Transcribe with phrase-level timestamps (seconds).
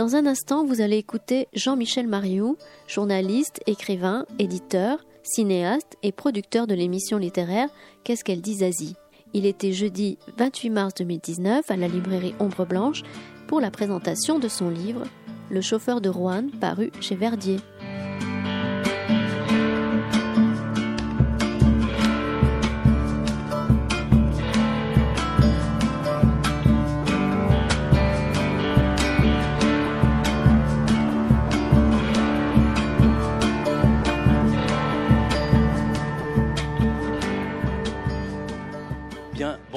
[0.00, 2.56] Dans un instant, vous allez écouter Jean-Michel Mariou,
[2.86, 7.68] journaliste, écrivain, éditeur, cinéaste et producteur de l'émission littéraire
[8.02, 8.96] Qu'est-ce qu'elle dit Zazie?
[9.34, 13.02] Il était jeudi 28 mars 2019 à la librairie Ombre Blanche
[13.46, 15.02] pour la présentation de son livre
[15.50, 17.58] Le chauffeur de Rouen, paru chez Verdier.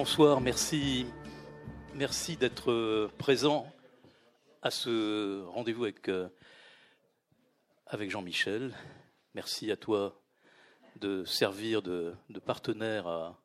[0.04, 1.06] Bonsoir, merci,
[1.96, 3.66] merci d'être euh, présent
[4.62, 6.28] à ce rendez-vous avec, euh,
[7.88, 8.76] avec Jean-Michel.
[9.34, 10.22] Merci à toi
[11.00, 13.40] de servir de, partenaire à,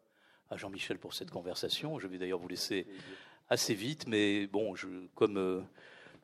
[0.57, 2.01] Jean-Michel pour cette conversation.
[2.01, 2.89] Je vais d'ailleurs vous laisser
[3.49, 4.75] assez vite, mais bon,
[5.15, 5.61] comme, euh,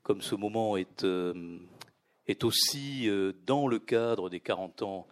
[0.02, 1.06] comme ce moment est,
[2.26, 3.08] est aussi
[3.46, 5.06] dans le cadre des 40 ans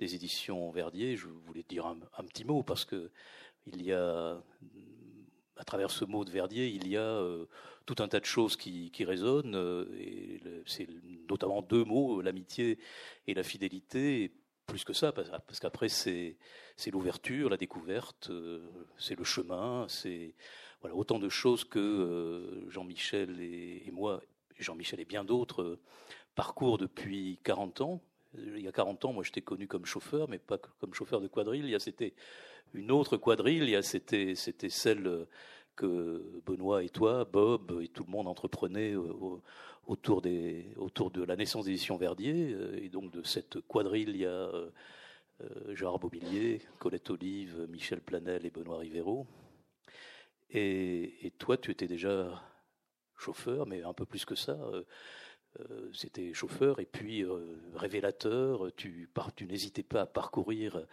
[0.00, 3.12] des éditions Verdier, je voulais dire un petit mot parce que
[3.66, 4.42] il y a,
[5.56, 7.46] à travers ce mot de Verdier, il y a euh,
[7.86, 10.88] tout un tas de choses qui, résonnent, euh, c'est
[11.28, 12.78] notamment deux mots, l'amitié
[13.26, 14.32] et la fidélité,
[14.66, 16.36] plus que ça, parce, qu'après c'est
[16.90, 18.60] l'ouverture, la découverte, euh,
[18.98, 20.34] c'est le chemin, c'est
[20.80, 24.22] voilà, autant de choses que Jean-Michel et, et, moi,
[24.58, 25.78] Jean-Michel et bien d'autres,
[26.34, 28.02] parcourent depuis 40 ans.
[28.36, 31.28] Il y a 40 ans, moi, j'étais connu comme chauffeur, mais pas comme chauffeur de
[31.28, 31.76] quadrille.
[31.78, 32.14] C'était
[32.74, 33.78] une autre quadrille.
[33.82, 35.26] C'était, celle
[35.76, 38.94] que Benoît et toi, Bob et tout le monde entreprenaient
[39.86, 42.52] autour, des, autour de la naissance d'édition Verdier.
[42.52, 44.70] Euh, et donc de cette quadrille, il y a euh,
[45.42, 49.26] euh, Gérard Bobillier, Colette Olive, Michel Planel et Benoît Rivero.
[50.50, 52.40] Et, toi, tu étais déjà
[53.16, 54.56] chauffeur, mais un peu plus que ça.
[55.92, 57.24] C'était chauffeur et puis
[57.74, 58.70] révélateur.
[58.76, 59.08] Tu
[59.48, 60.86] n'hésitais pas à parcourir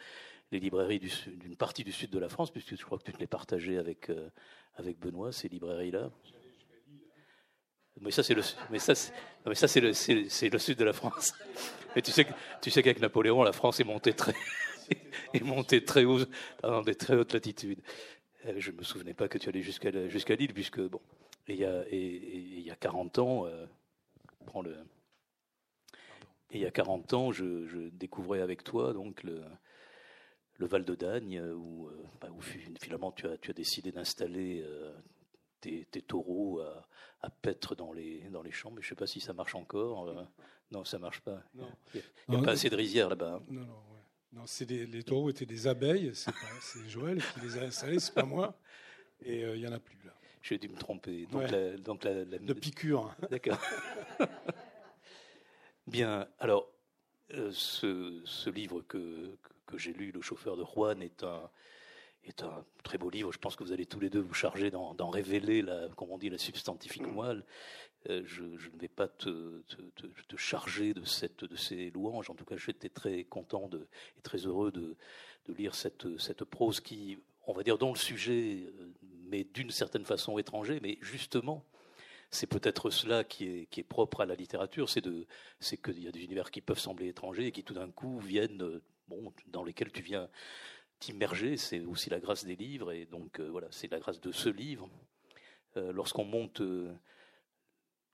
[0.52, 3.28] les librairies d'une partie du sud de la France, puisque je crois que tu les
[3.28, 4.30] partagé avec, euh,
[4.76, 6.12] avec Benoît, ces librairies-là.
[8.02, 8.42] Mais ça, c'est le,
[8.72, 11.34] le, le sud de la France.
[11.96, 12.26] Mais tu sais,
[12.62, 14.34] tu sais qu'avec Napoléon, la France est montée très,
[15.34, 16.20] est montée très haut,
[16.64, 17.82] dans des très hautes latitudes.
[18.46, 21.02] Euh, je me souvenais pas que tu allais jusqu'à, jusqu'à Lille, puisque bon,
[21.48, 23.66] et il y a, et, y a 40 ans, euh,
[24.46, 24.76] prends le,
[26.50, 29.42] et il y a 40 ans, je, je découvrais avec toi donc le,
[30.62, 32.30] le Val de Dagne, euh, où, euh, bah,
[32.80, 34.94] finalement tu as, tu as décidé d'installer euh,
[35.60, 36.88] tes, taureaux à,
[37.22, 39.56] à, paître dans les, dans les champs, mais je ne sais pas si ça marche
[39.56, 40.28] encore.
[40.72, 41.44] non, ça ne marche pas.
[41.56, 43.40] Il n'y a, pas assez de rizières là-bas.
[43.42, 43.44] Hein.
[43.50, 43.76] Non, non,
[44.34, 48.56] non les, taureaux étaient des abeilles, c'est Joël qui les a installés, c'est pas moi.
[49.24, 50.14] Et il n'y en a plus là.
[50.44, 51.28] J'ai dû me tromper.
[51.28, 53.16] Donc la, donc la, De piqûre.
[53.30, 53.60] D'accord.
[55.88, 56.72] Bien, alors,
[57.52, 61.50] ce, ce, livre que, que j'ai lu, Le chauffeur de Juan, est un,
[62.24, 63.32] est un très beau livre.
[63.32, 66.18] Je pense que vous allez tous les deux vous charger d'en révéler, la, comme on
[66.18, 67.44] dit, la substantifique moelle.
[68.10, 72.30] Euh, je, ne vais pas te, te, charger de, cette, de ces louanges.
[72.30, 73.88] En tout cas, j'étais très content de,
[74.18, 74.96] et très heureux de,
[75.46, 78.92] de lire cette, cette prose qui, on va dire, dont le sujet euh,
[79.32, 81.66] mais d'une certaine façon étranger, mais justement,
[82.30, 85.02] c'est peut-être cela qui est, qui est, propre à la littérature, c'est
[85.78, 88.82] qu'il y a des univers qui peuvent sembler étrangers et qui tout d'un coup viennent
[89.48, 90.30] dans lesquels tu viens
[91.02, 91.58] t'immerger.
[91.58, 94.48] C'est aussi la grâce des livres, et donc euh, voilà, c'est la grâce de ce
[94.48, 94.90] livre.
[95.76, 96.94] Euh, lorsqu'on monte euh,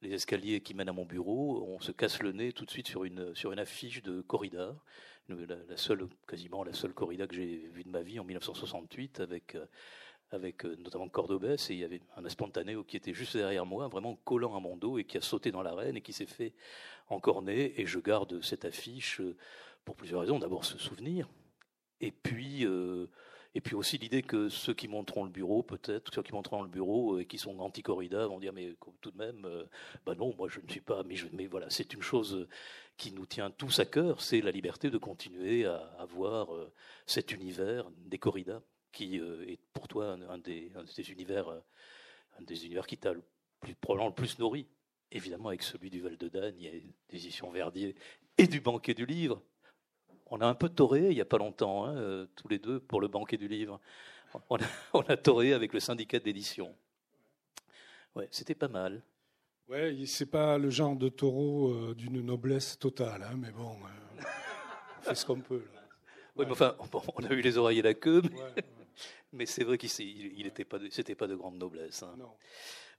[0.01, 2.87] les escaliers qui mènent à mon bureau, on se casse le nez tout de suite
[2.87, 4.75] sur une, sur une affiche de corrida,
[5.29, 9.57] la, seule, quasiment la seule corrida que j'ai vue de ma vie en 1968, avec,
[10.31, 14.15] avec notamment Cordobès, et il y avait un spontané qui était juste derrière moi, vraiment
[14.23, 16.53] collant à mon dos, et qui a sauté dans l'arène, et qui s'est fait
[17.09, 19.19] encorner, et je garde cette affiche
[19.87, 20.37] pour plusieurs raisons.
[20.37, 21.29] D'abord, se souvenir,
[22.01, 23.07] et puis, euh,
[23.55, 26.67] et puis aussi l'idée que ceux qui monteront le bureau, peut-être, ceux qui monteront le
[26.67, 29.63] bureau euh, et qui sont anti-corrida vont dire mais tout de même, euh,
[30.05, 32.49] bah non, moi je ne suis pas, mais, voilà, c'est une chose
[32.97, 36.49] qui nous tient tous à cœur, c'est la liberté de continuer à avoir
[37.05, 38.61] cet univers des corridas
[38.91, 40.69] qui est pour toi un, des,
[41.09, 41.47] univers,
[42.37, 43.23] un des univers qui t'a le
[43.61, 44.67] plus, probablement le plus nourri,
[45.11, 47.95] évidemment avec celui du Val de Dagne et des éditions Verdier
[48.37, 49.41] et du banquet du livre,
[50.29, 52.79] on a un peu toré il n'y a pas longtemps, hein, euh, tous les deux,
[52.79, 53.79] pour le banquet du livre.
[54.49, 54.59] On a,
[54.93, 56.73] on toré avec le syndicat d'édition.
[58.15, 59.01] Ouais, c'était pas mal.
[59.67, 64.23] Ouais, c'est pas le genre de taureau euh, d'une noblesse totale, hein, mais bon, euh,
[64.99, 65.63] on fait ce qu'on peut.
[66.35, 66.75] Oui, mais enfin,
[67.15, 68.21] on a eu les oreilles et la queue.
[69.33, 72.03] mais c'est vrai qu'il n'était pas, c'était pas de grande noblesse.
[72.03, 72.15] Hein.
[72.17, 72.31] Non.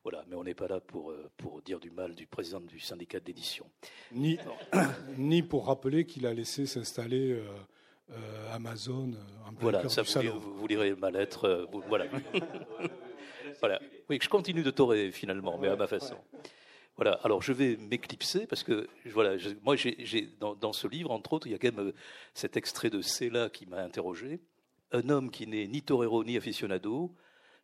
[0.03, 2.79] Voilà, mais on n'est pas là pour, euh, pour dire du mal du président du
[2.79, 3.67] syndicat d'édition.
[4.13, 4.39] Ni,
[5.19, 7.43] ni pour rappeler qu'il a laissé s'installer euh,
[8.13, 9.13] euh, Amazon
[9.47, 11.69] en plein voilà, ça vous, Vous, lirez ma lettre.
[11.89, 12.07] voilà.
[13.61, 13.81] voilà.
[14.09, 16.17] Oui, je continue de torer finalement, mais à ma façon.
[16.97, 21.35] Voilà, alors je vais m'éclipser parce que voilà, moi j'ai dans, dans, ce livre, entre
[21.35, 21.93] autres, il y a quand même
[22.35, 24.41] cet extrait de Cela qui m'a interrogé.
[24.91, 27.15] Un homme qui n'est ni torero ni aficionado,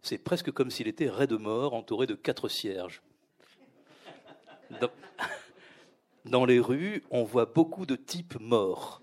[0.04, 3.02] c'est presque comme s'il était raide de mort, entouré de quatre cierges.
[6.24, 9.02] Dans, les rues, on voit beaucoup de types morts,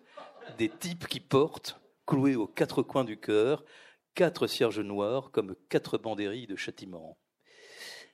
[0.58, 3.64] des types qui portent, cloués aux quatre coins du cœur,
[4.16, 7.18] quatre cierges noirs comme quatre banderilles de châtiment.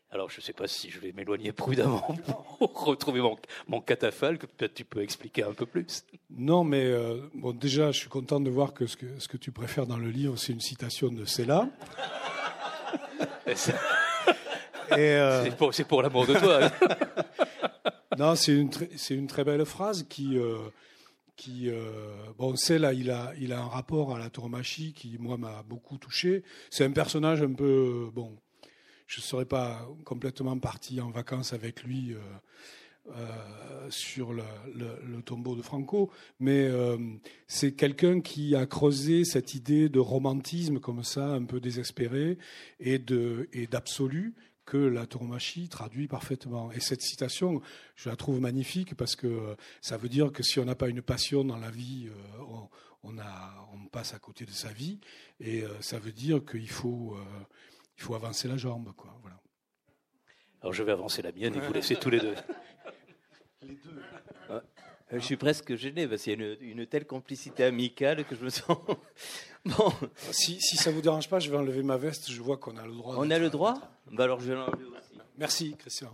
[0.10, 2.16] Alors, je ne sais pas si je vais m'éloigner prudemment
[2.58, 3.38] pour retrouver mon,
[3.68, 4.46] mon catafalque.
[4.46, 6.06] Peut-être tu peux expliquer un peu plus.
[6.30, 9.36] Non, mais euh, bon, déjà, je suis content de voir que ce, que ce que
[9.36, 11.70] tu préfères dans le livre, c'est une citation de Cella.
[14.94, 16.72] Euh, c'est pour, l'amour de toi.
[18.18, 20.70] non, c'est une, très belle phrase qui, euh,
[21.36, 25.18] qui euh, bon, c'est là, il a, il a un rapport à la tauromachie qui,
[25.20, 26.44] moi, m'a beaucoup touché.
[26.70, 28.38] C'est un personnage un peu, bon,
[29.08, 32.16] je ne serais pas complètement parti en vacances avec lui.
[33.16, 34.44] Euh, sur le,
[35.22, 36.12] tombeau de Franco,
[36.42, 36.98] mais euh,
[37.48, 42.38] c'est quelqu'un qui a creusé cette idée de romantisme comme ça, un peu désespéré,
[42.82, 46.70] et d'absolu que la tauromachie traduit parfaitement.
[46.74, 47.62] Et cette citation,
[47.96, 51.02] je la trouve magnifique parce que ça veut dire que si on n'a pas une
[51.02, 52.44] passion dans la vie, euh,
[53.04, 55.00] on, passe à côté de sa vie,
[55.40, 57.16] et ça veut dire qu'il faut,
[58.14, 59.18] avancer la jambe, quoi.
[60.68, 62.36] Alors je vais avancer la mienne et vous laisser tous les deux.
[63.62, 64.02] Les deux.
[64.52, 64.60] Euh,
[65.14, 68.50] je suis presque gêné parce qu'il y a une, telle complicité amicale que je me
[68.50, 68.78] sens.
[69.66, 69.94] bon.
[70.32, 72.30] Si, si ça vous dérange pas, je vais enlever ma veste.
[72.30, 73.16] Je vois qu'on a le droit.
[73.18, 73.76] On a le droit
[74.12, 75.18] bah Alors je vais l'enlever aussi.
[75.38, 76.12] Merci, Christian.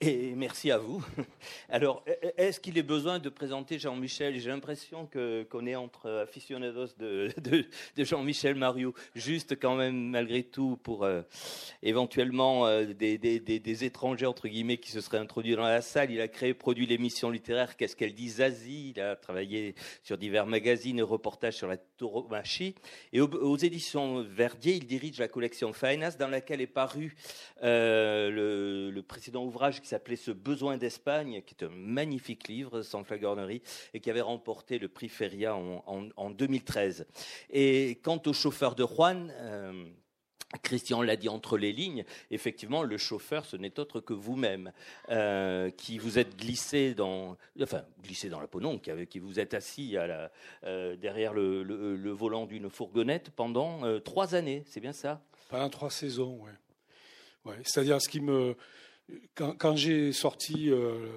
[0.00, 1.04] Et merci à vous.
[1.68, 2.04] Alors,
[2.36, 4.38] est-ce qu'il est besoin de présenter Jean-Michel?
[4.38, 7.30] J'ai l'impression qu'on est entre aficionados de,
[7.96, 8.92] Jean-Michel Mario.
[9.14, 11.22] Juste quand même, malgré tout, pour euh,
[11.82, 16.10] éventuellement euh, des, étrangers, entre guillemets, qui se seraient introduits dans la salle.
[16.10, 18.92] Il a créé, produit l'émission littéraire Qu'est-ce qu'elle dit Zazie?
[18.96, 22.74] Il a travaillé sur divers magazines et reportages sur la tauromachie.
[23.12, 27.14] Et aux, éditions Verdier, il dirige la collection Faenas, dans laquelle est paru
[27.62, 33.04] euh, le précédent ouvrage qui s'appelait Ce besoin d'Espagne, qui est un magnifique livre, sans
[33.04, 33.62] flagornerie,
[33.92, 37.06] et qui avait remporté le prix Feria en, 2013.
[37.50, 39.84] Et quant au chauffeur de Juan, euh,
[40.62, 44.72] Christian l'a dit entre les lignes, effectivement, le chauffeur, ce n'est autre que vous-même,
[45.10, 49.54] euh, qui vous êtes glissé dans, enfin, glissé dans la peau, non, qui, vous êtes
[49.54, 55.22] assis euh, derrière le, volant d'une fourgonnette pendant trois années, c'est bien ça?
[55.50, 56.50] Pendant trois saisons, oui.
[57.62, 58.56] C'est-à-dire, ce qui me,
[59.34, 61.08] quand, j'ai sorti euh,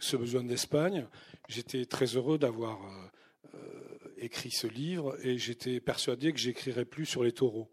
[0.00, 1.06] ce besoin d'Espagne,
[1.48, 7.06] j'étais très heureux d'avoir euh, euh, écrit ce livre et j'étais persuadé que j'écrirais plus
[7.06, 7.70] sur les taureaux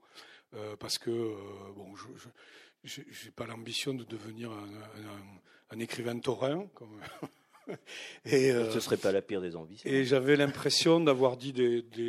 [0.80, 1.12] parce que
[1.76, 1.94] bon,
[2.86, 4.52] je n'ai pas l'ambition de devenir
[5.70, 6.66] un, écrivain taurin.
[6.74, 7.02] Comme
[8.26, 9.90] et, Ce serait pas la pire des ambitions.
[9.90, 11.54] Et j'avais l'impression d'avoir dit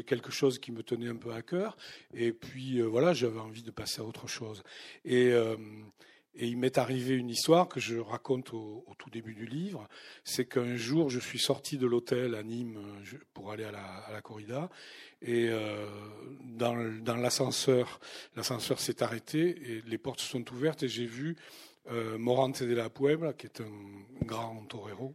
[0.07, 1.77] quelque chose qui me tenait un peu à cœur.
[2.15, 4.62] Et puis voilà, j'avais envie de passer à autre chose.
[5.05, 5.35] Et
[6.38, 9.88] et il m'est arrivé une histoire que je raconte au, tout début du livre.
[10.25, 12.78] C'est qu'un jour, je suis sorti de l'hôtel à Nîmes
[13.33, 14.69] pour aller à la, corrida.
[15.23, 15.87] Et euh,
[16.45, 16.75] dans,
[17.16, 18.00] l'ascenseur,
[18.37, 21.37] l'ascenseur s'est arrêté et les portes se sont ouvertes et j'ai vu
[21.90, 25.14] euh, Morante de la Puebla, qui est un grand torero.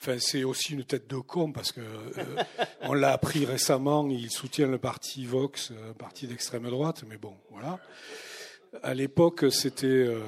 [0.00, 2.42] Enfin, c'est aussi une tête de con parce que euh,
[2.82, 4.06] on l'a appris récemment.
[4.08, 7.80] Il soutient le parti Vox, un parti d'extrême droite, mais bon, voilà
[8.82, 10.20] à l'époque, c'était, euh,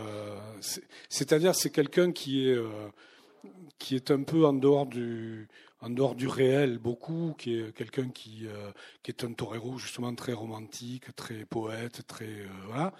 [1.08, 2.68] c'est-à-dire, c'est quelqu'un qui est euh,
[3.78, 5.48] qui est un peu en dehors du
[5.80, 8.70] en dehors du réel beaucoup, qui est quelqu'un qui euh,
[9.02, 12.92] qui est un torero justement très romantique, très poète, très voilà.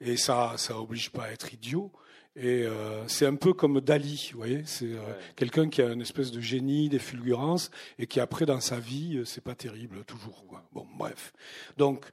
[0.00, 1.92] Et ça ça oblige pas à être idiot.
[2.40, 2.66] Et
[3.08, 4.92] c'est un peu comme Dali, vous voyez, c'est
[5.34, 9.22] quelqu'un qui a une espèce de génie, des fulgurances, et qui après dans sa vie,
[9.24, 10.46] c'est pas terrible toujours.
[10.46, 10.62] Quoi.
[10.72, 11.32] Bon, bref.
[11.78, 12.06] Donc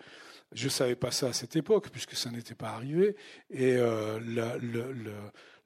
[0.52, 3.16] je ne savais pas ça à cette époque, puisque ça n'était pas arrivé.
[3.50, 4.20] Et euh,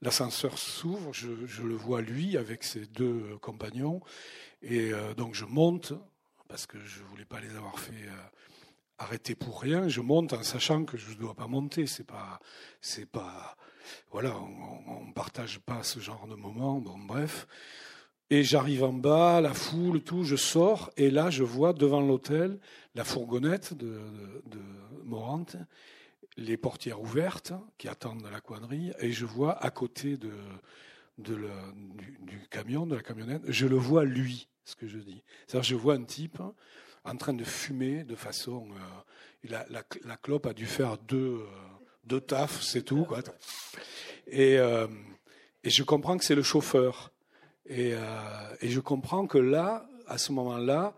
[0.02, 1.28] l'ascenseur s'ouvre, je,
[1.62, 4.02] le vois lui avec ses deux compagnons.
[4.62, 5.94] Et euh, donc je monte,
[6.48, 8.30] parce que je ne voulais pas les avoir fait euh,
[8.98, 9.88] arrêter pour rien.
[9.88, 11.86] Je monte en sachant que je ne dois pas monter.
[11.86, 12.40] C'est pas,
[13.12, 13.58] pas,
[14.12, 16.80] voilà, on, ne partage pas ce genre de moment.
[16.80, 17.48] Bon, bref.
[18.32, 22.60] Et j'arrive en bas, la foule, tout, je sors, et là, je vois devant l'hôtel
[22.96, 24.00] la fourgonnette de,
[25.04, 25.56] Morante,
[26.38, 30.32] les portières ouvertes qui attendent la quadrille, et je vois à côté du,
[32.50, 35.24] camion, de la camionnette, je le vois lui, ce que je dis.
[35.48, 36.42] C'est-à-dire, je vois un type
[37.04, 38.68] en train de fumer de façon.
[38.72, 38.78] Euh,
[39.44, 41.42] la, clope a dû faire deux,
[42.12, 43.08] euh, tafs, c'est tout.
[44.34, 44.88] Euh,
[45.64, 47.12] et je comprends que c'est le chauffeur.
[47.66, 50.96] Et, euh, et, je comprends que là, à ce moment-là,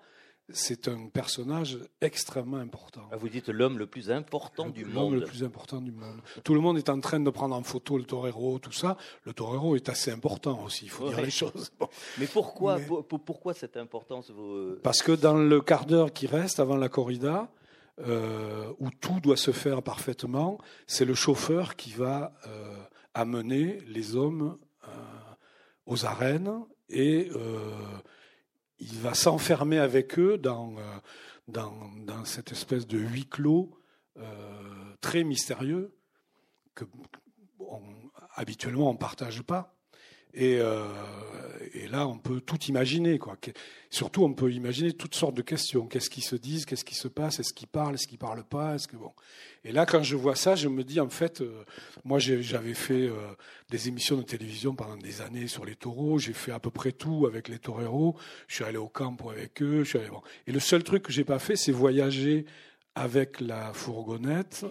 [0.53, 3.01] c'est un personnage extrêmement important.
[3.11, 4.93] Ah, vous dites l'homme le plus important du monde.
[4.95, 6.19] L'homme le plus important du monde.
[6.43, 8.97] Tout le monde est en train de prendre en photo le torero, tout ça.
[9.25, 11.71] Le torero est assez important aussi, il faut dire les choses.
[12.19, 12.77] Mais pourquoi,
[13.25, 17.49] pourquoi cette importance euh, Parce que dans le quart d'heure qui reste avant la corrida,
[17.99, 22.75] euh, où tout doit se faire parfaitement, c'est le chauffeur qui va euh,
[23.13, 24.57] amener les hommes
[25.85, 27.29] aux arènes et
[28.81, 30.81] il va s'enfermer avec eux dans, euh,
[31.47, 31.73] dans,
[32.05, 33.71] dans, cette espèce de huis clos
[34.17, 34.23] euh,
[35.01, 35.95] très mystérieux
[36.75, 36.85] que
[38.33, 39.75] habituellement on ne partage pas.
[40.33, 40.87] Et, euh,
[41.73, 43.17] et, là, on peut tout imaginer.
[43.17, 43.37] Quoi.
[43.89, 45.87] Surtout, on peut imaginer toutes sortes de questions.
[45.87, 47.39] Qu'est-ce qu'ils se disent Qu'est-ce qui se passe?
[47.39, 47.95] Est-ce qu'ils parlent?
[47.95, 48.75] Est-ce qu'ils parlent pas?
[48.75, 49.11] Est-ce que bon
[49.65, 51.65] Et là, quand je vois ça, je me dis en fait, euh,
[52.05, 53.15] moi, j'avais fait euh,
[53.69, 56.17] des émissions de télévision pendant des années sur les taureaux.
[56.17, 58.15] J'ai fait à peu près tout avec les toreros.
[58.47, 59.83] Je suis allé au camp avec eux.
[60.47, 62.45] Et le seul truc que j'ai pas fait, c'est voyager
[62.95, 64.65] avec la fourgonnette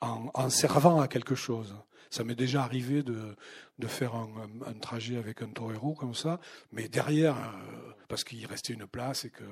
[0.00, 1.74] en servant à quelque chose.
[2.14, 3.34] Ça m'est déjà arrivé de,
[3.80, 6.38] de faire un, trajet avec un torero comme ça,
[6.70, 9.42] mais derrière, euh, parce qu'il restait une place et que.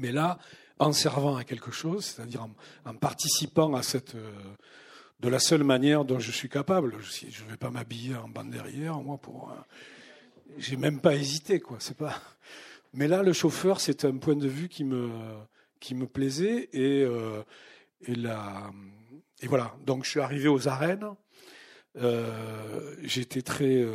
[0.00, 0.40] Mais là,
[0.80, 2.48] en servant à quelque chose, c'est-à-dire
[2.84, 4.16] en, participant à cette.
[4.16, 4.32] Euh,
[5.20, 6.96] de la seule manière dont je suis capable.
[7.00, 9.52] Je ne vais pas m'habiller en bande derrière, moi, pour.
[9.52, 9.54] Euh,
[10.58, 11.76] j'ai même pas hésité, quoi.
[11.78, 12.20] C'est pas.
[12.94, 15.08] Mais là, le chauffeur, c'est un point de vue qui me,
[15.78, 17.06] qui me plaisait et,
[18.00, 18.72] et, la,
[19.40, 19.76] et voilà.
[19.86, 21.14] Donc, je suis arrivé aux arènes
[21.96, 23.94] euh, j'étais très, euh,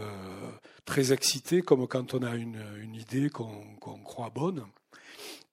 [0.86, 4.66] très excité, comme quand on a une, une idée qu'on croit bonne.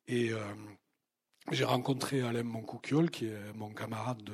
[0.09, 0.41] Et euh,
[1.51, 4.33] j'ai rencontré Alain Moncouquiol, qui est mon camarade de,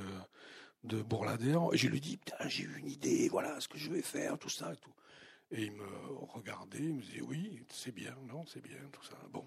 [0.84, 1.68] de Bourladère.
[1.72, 4.38] Et je lui dis, putain, j'ai eu une idée, voilà ce que je vais faire,
[4.38, 4.92] tout ça et tout.
[5.50, 5.84] Et il me
[6.32, 9.18] regardait, il me disait, oui, c'est bien, non, c'est bien, tout ça.
[9.30, 9.44] Bon.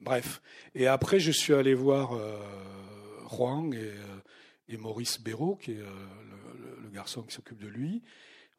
[0.00, 0.40] Bref.
[0.74, 2.40] Et après, je suis allé voir euh,
[3.28, 3.92] Juan et,
[4.72, 5.84] et Maurice Béraud, qui est
[6.78, 8.02] le garçon qui s'occupe de lui.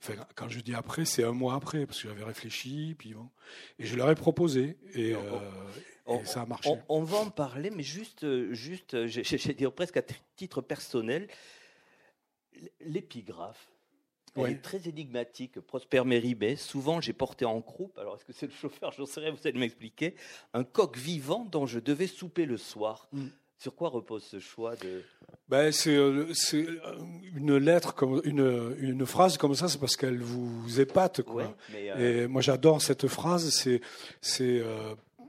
[0.04, 3.30] Enfin, quand je dis après, c'est un mois après, parce que j'avais réfléchi, puis bon.
[3.78, 5.20] Et je leur ai proposé, et, euh,
[6.26, 6.72] ça a marché.
[6.90, 10.04] On, va en parler, mais juste, juste j'ai dire presque à
[10.36, 11.28] titre personnel,
[12.80, 13.72] l'épigraphe.
[14.38, 15.60] est très énigmatique.
[15.60, 19.20] Prosper Méribet, souvent j'ai porté en croupe, alors est-ce que c'est le chauffeur, j'en sais
[19.20, 20.16] rien, vous allez m'expliquer,
[20.54, 23.08] un coq vivant dont je devais souper le soir.
[23.12, 23.28] Mm.
[23.62, 25.04] Sur quoi repose ce choix de
[25.48, 26.26] ben, c'est, euh,
[26.56, 26.96] euh,
[27.36, 31.22] une lettre, comme, une, une phrase comme ça, c'est parce qu'elle vous épate.
[31.22, 31.56] Quoi.
[31.76, 33.52] Euh, Et moi, j'adore cette phrase.
[33.52, 33.82] C'est,
[34.20, 34.64] c'est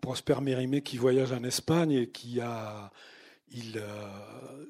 [0.01, 2.91] Prosper Mérimée qui voyage en Espagne et qui a.
[3.51, 3.83] Il,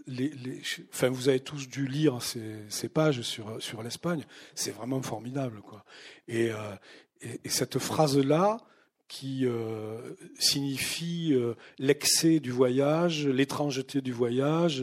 [0.09, 0.61] les, les,
[0.93, 4.25] enfin, vous avez tous dû lire ces, ces pages sur, sur l'Espagne.
[4.57, 5.61] C'est vraiment formidable.
[5.61, 5.85] Quoi.
[6.27, 6.47] Et,
[7.21, 8.57] et, et cette phrase-là,
[9.13, 14.83] qui euh, signifie euh, l'excès du voyage, l'étrangeté du voyage,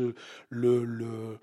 [0.52, 1.40] le,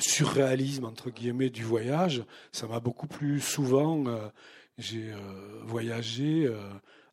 [0.00, 2.24] surréalisme entre guillemets du voyage.
[2.52, 4.06] Ça m'a beaucoup plus souvent.
[4.06, 4.28] Euh,
[4.76, 5.10] j'ai
[5.64, 6.46] voyagé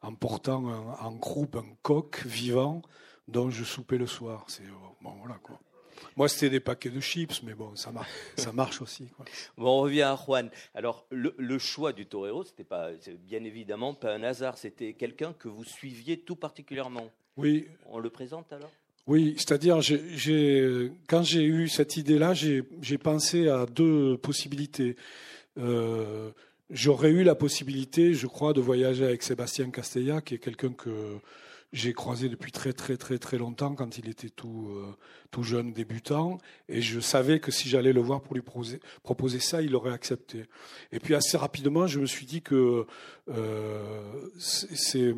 [0.02, 0.66] en portant
[1.00, 2.82] en groupe un coq vivant
[3.30, 4.44] dont je soupais le soir.
[4.50, 4.68] C'est
[5.02, 5.58] bon voilà quoi.
[6.16, 9.08] Moi, c'était des paquets de chips, mais bon, ça, marche, ça marche aussi.
[9.58, 10.50] Bon, on revient à Juan.
[10.74, 12.92] Alors, le, choix du torero, c'était pas,
[13.28, 14.58] bien évidemment pas un hasard.
[14.58, 17.10] C'était quelqu'un que vous suiviez tout particulièrement.
[17.38, 17.68] Oui.
[17.88, 18.72] On le présente alors?
[19.08, 19.80] Oui, c'est-à-dire,
[21.08, 24.96] quand j'ai eu cette idée-là, j'ai pensé à deux possibilités.
[25.60, 26.32] Euh,
[26.72, 31.20] j'aurais eu la possibilité, je crois, de voyager avec Sébastien Castella, qui est quelqu'un que
[31.74, 34.96] j'ai croisé depuis très très très très longtemps quand il était tout euh,
[35.32, 36.38] tout jeune débutant
[36.70, 40.46] et je savais que si j'allais le voir pour lui proposer, ça il aurait accepté.
[40.92, 42.86] Et puis assez rapidement je me suis dit que
[43.30, 45.14] euh, c'est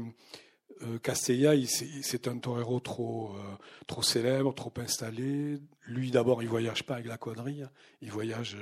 [0.83, 1.53] euh, Castella
[2.01, 5.59] c'est un torero trop euh, trop célèbre trop installé.
[5.87, 7.67] Lui d'abord il voyage pas avec la quadrille
[8.01, 8.57] il voyage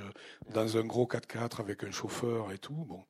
[0.53, 3.03] dans un gros 4x4 avec un chauffeur et tout bon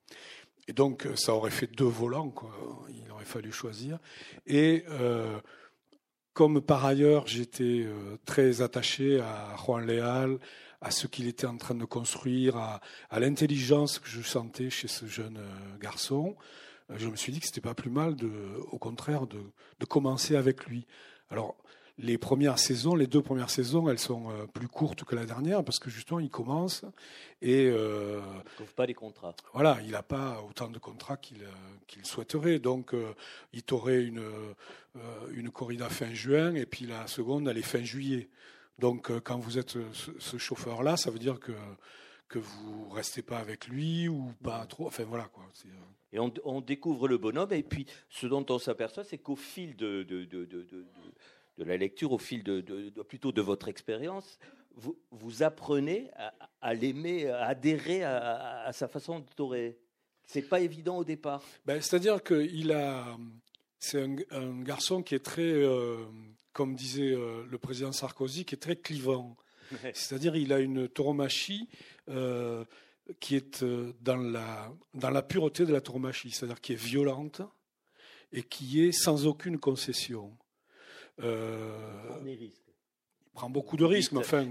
[0.67, 2.51] et donc, ça aurait fait deux volants, quoi.
[2.89, 3.99] Il aurait fallu choisir.
[4.47, 5.39] Et euh,
[6.33, 10.39] comme par ailleurs, j'étais euh, très attaché à Juan Leal,
[10.81, 12.81] à ce qu'il était en train de construire, à,
[13.19, 15.39] l'intelligence que je sentais chez ce jeune
[15.79, 16.35] garçon,
[16.95, 18.15] je me suis dit que c'était pas plus mal,
[18.71, 19.39] au contraire, de,
[19.79, 20.85] de commencer avec lui.
[21.29, 21.57] Alors,
[21.97, 25.63] les premières saisons, les deux premières saisons, elles sont euh, plus courtes que la dernière
[25.63, 26.83] parce que justement, il commence
[27.41, 29.35] et euh, il trouve pas les contrats.
[29.53, 32.59] Voilà, il n'a pas autant de contrats qu'il euh, souhaiterait.
[32.59, 33.13] Donc, euh,
[33.53, 34.23] il t'aurait une
[35.31, 38.29] une corrida fin juin et puis la seconde, elle est fin juillet.
[38.79, 41.51] Donc, quand vous êtes ce, ce chauffeur-là, ça veut dire que
[42.29, 44.87] que vous restez pas avec lui ou pas trop.
[44.87, 45.43] Enfin voilà quoi.
[46.13, 49.75] Et on, on, découvre le bonhomme et puis ce dont on s'aperçoit, c'est qu'au fil
[49.75, 50.85] de, de, de, de
[51.57, 52.61] de la lecture, au fil de,
[53.03, 54.39] plutôt de votre expérience,
[54.75, 56.11] vous, vous, apprenez
[56.61, 59.77] à, l'aimer, à adhérer à, sa façon de torer.
[60.25, 61.43] C'est pas évident au départ.
[61.65, 63.17] Ben, C'est-à-dire qu'il a,
[63.79, 66.03] c'est un, garçon qui est très, euh,
[66.51, 69.37] comme disait euh, le président Sarkozy, qui est très clivant.
[69.93, 71.67] C'est-à-dire il a une tauromachie
[72.09, 72.63] euh,
[73.19, 73.63] qui est
[74.01, 77.41] dans la, dans la pureté de la tauromachie, c'est-à-dire qui est violente
[78.31, 80.35] et qui est sans aucune concession.
[81.21, 81.77] Euh,
[82.25, 82.51] il
[83.33, 84.47] prend beaucoup de risques, mais enfin,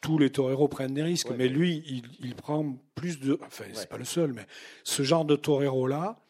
[0.00, 3.38] tous les toreros prennent des risques, mais, lui, il, prend plus de.
[3.46, 4.46] Enfin, c'est pas le seul, mais
[4.84, 6.20] ce genre de toreros là,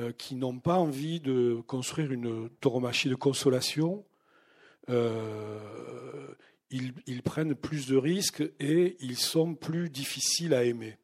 [0.00, 4.04] euh, qui n'ont pas envie de construire une tauromachie de consolation,
[4.88, 5.58] euh,
[6.70, 10.96] ils, ils, prennent plus de risques et ils sont plus difficiles à aimer.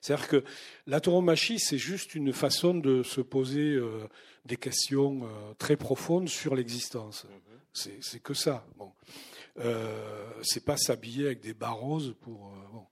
[0.00, 0.44] C'est-à-dire que
[0.86, 4.06] la tauromachie, c'est juste une façon de se poser euh,
[4.48, 7.24] des questions euh, très profondes sur l'existence.
[7.24, 7.90] Mhm.
[8.00, 8.66] C'est que ça.
[8.76, 8.92] Bon.
[9.60, 12.48] Euh, c'est pas s'habiller avec des barres pour.
[12.48, 12.86] Euh, bon.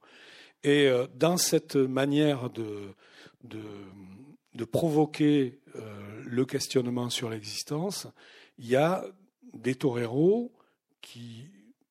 [0.63, 2.89] Et dans cette manière de,
[3.43, 3.61] de,
[4.53, 5.59] de provoquer
[6.25, 8.07] le questionnement sur l'existence,
[8.57, 9.05] il y a
[9.53, 10.51] des toreros
[10.99, 11.45] qui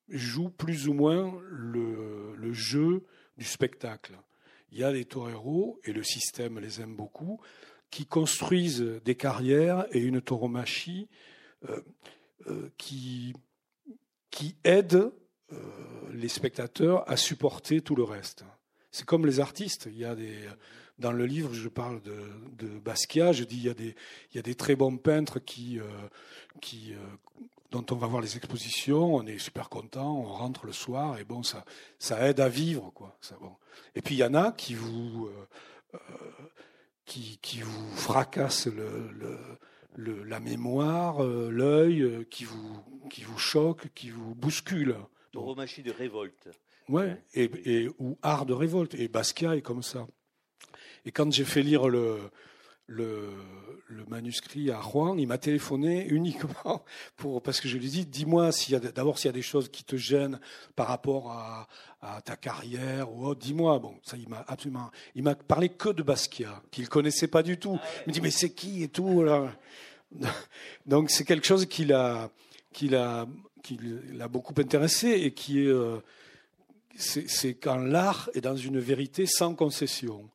[0.09, 3.05] jouent plus ou moins le, le jeu
[3.39, 4.19] du spectacle.
[4.73, 7.41] Il y a des toreros, et le système les aime beaucoup,
[7.91, 11.09] qui construisent des carrières et une tauromachie
[11.69, 11.81] euh,
[12.49, 13.33] euh, qui,
[14.31, 15.11] qui aide
[15.53, 15.57] euh,
[16.13, 18.45] les spectateurs à supporter tout le reste.
[18.91, 19.89] C'est comme les artistes.
[19.91, 20.49] Il y a des,
[20.99, 22.17] dans le livre, je parle de,
[22.59, 23.33] de Basquiat.
[23.33, 23.95] Je dis il y a des,
[24.35, 25.79] y a des très bons peintres qui,
[26.61, 26.95] qui,
[27.71, 29.17] dont on va voir les expositions.
[29.17, 30.17] On est super content.
[30.19, 31.65] On rentre le soir et bon, ça,
[31.99, 33.17] ça aide à vivre, quoi.
[33.21, 33.53] Ça, bon.
[33.95, 35.29] Et puis il y en a qui vous,
[37.07, 39.11] qui, qui vous fracasse le,
[39.97, 44.97] le, la mémoire, euh, l'œil, euh, qui, vous, qui vous choque, qui vous bouscule.
[45.33, 46.49] Tauromachie de révolte.
[46.89, 48.95] Ouais, Et, et, ou art de révolte.
[48.95, 50.07] Et Basquiat est comme ça.
[51.05, 52.19] Et quand j'ai fait lire le,
[52.87, 53.33] le,
[53.89, 56.85] le, manuscrit à Rouen, il m'a téléphoné uniquement
[57.17, 59.33] pour parce que je lui ai dit dis-moi s'il y a d'abord s'il y a
[59.33, 60.39] des choses qui te gênent
[60.77, 61.67] par rapport à,
[62.01, 63.79] à ta carrière ou autre, dis-moi.
[63.79, 67.59] Bon, ça il m'a absolument il m'a parlé que de Basquiat qu'il connaissait pas du
[67.59, 67.79] tout.
[67.83, 69.53] Ah il me dit mais c'est qui et tout là.
[70.87, 72.31] Donc c'est quelque chose qui l'a
[72.73, 73.27] qui l'a
[73.63, 73.79] qui
[74.13, 75.99] l'a beaucoup intéressé et qui est euh,
[76.97, 80.29] c'est quand l'art est dans une vérité sans concession.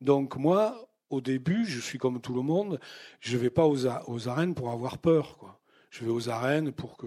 [0.00, 2.80] Donc moi, au début, je suis comme tout le monde,
[3.20, 5.36] je ne vais pas aux, aux, arènes pour avoir peur.
[5.38, 5.60] Quoi.
[5.90, 7.06] Je vais aux arènes pour que,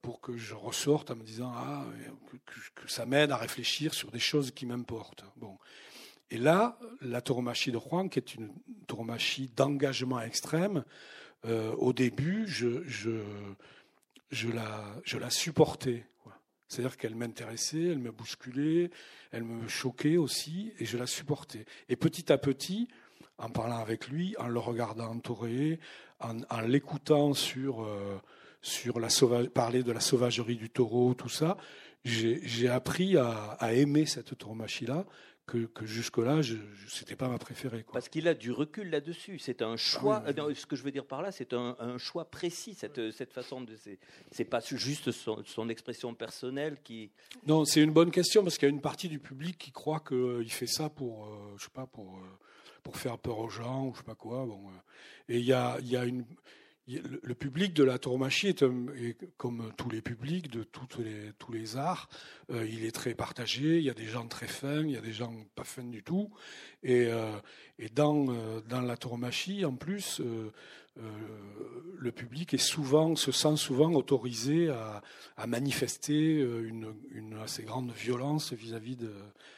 [0.00, 1.84] pour que je ressorte en me disant ah,
[2.74, 5.24] que, ça m'aide à réfléchir sur des choses qui m'importent.
[5.36, 5.58] Bon.
[6.30, 8.50] Et là, la tauromachie de Rouen, qui est une
[8.86, 10.84] tauromachie d'engagement extrême,
[11.44, 13.22] euh, au début, je, je,
[14.30, 16.06] je, la, je la supportais.
[16.68, 18.90] C'est-à-dire qu'elle m'intéressait, elle me bousculait,
[19.30, 21.66] elle me choquait aussi, et je la supportais.
[21.88, 22.88] Et petit à petit,
[23.38, 25.78] en parlant avec lui, en le regardant entouré,
[26.20, 28.20] en, l'écoutant sur, euh,
[28.62, 31.56] sur la sauvage, parler de la sauvagerie du taureau, tout ça,
[32.04, 35.06] j'ai appris à, à, aimer cette tauromachie-là,
[35.46, 36.56] que, que jusque-là, je,
[36.88, 37.82] c'était pas ma préférée.
[37.82, 37.92] Quoi.
[37.92, 39.38] Parce qu'il a du recul là-dessus.
[39.38, 40.22] C'est un choix.
[40.26, 42.74] Ah euh, ce que je veux dire par là, c'est un, un, choix précis.
[42.74, 43.74] Cette, cette façon de,
[44.30, 47.10] c'est, pas juste son, son, expression personnelle qui.
[47.46, 50.00] Non, c'est une bonne question parce qu'il y a une partie du public qui croit
[50.00, 52.18] qu'il euh, fait ça pour, euh, je sais pas, pour
[52.82, 54.44] pour faire peur aux gens ou je sais pas quoi.
[54.44, 54.60] Bon,
[55.28, 56.24] et il y a, il y a une
[56.86, 58.64] le public de la tauromachie est,
[59.38, 62.08] comme tous les publics de toutes les, tous les arts,
[62.50, 63.78] euh, il est très partagé.
[63.78, 66.02] Il y a des gens très fins, il y a des gens pas fins du
[66.02, 66.30] tout.
[66.82, 67.38] Et, euh,
[67.94, 70.20] dans, euh, dans la tauromachie, en plus,
[71.98, 75.02] le public est souvent, se sent souvent autorisé à,
[75.36, 79.12] à manifester une, une, assez grande violence vis-à-vis de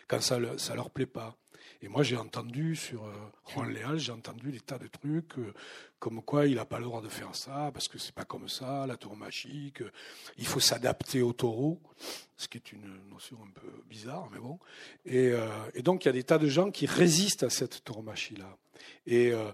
[0.09, 1.37] quand ça, ça leur plaît pas.
[1.83, 3.05] Et moi, j'ai entendu sur
[3.49, 5.35] Juan Léal, j'ai entendu des tas de trucs
[5.99, 8.49] comme quoi il n'a pas le droit de faire ça, parce que c'est pas comme
[8.49, 9.73] ça, la tauromachie,
[10.37, 11.81] il faut s'adapter au taureau,
[12.37, 14.59] ce qui est une notion un peu bizarre, mais bon.
[15.05, 15.49] Et, euh,
[15.83, 18.57] donc il y a des tas de gens qui résistent à cette tauromachie-là.
[19.07, 19.51] Et euh,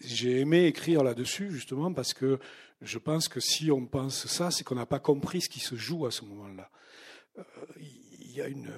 [0.00, 2.40] j'ai aimé écrire là-dessus, justement, parce que
[2.82, 5.76] je pense que si on pense ça, c'est qu'on n'a pas compris ce qui se
[5.76, 6.70] joue à ce moment-là.
[7.38, 7.42] Euh,
[7.78, 8.72] il y a une,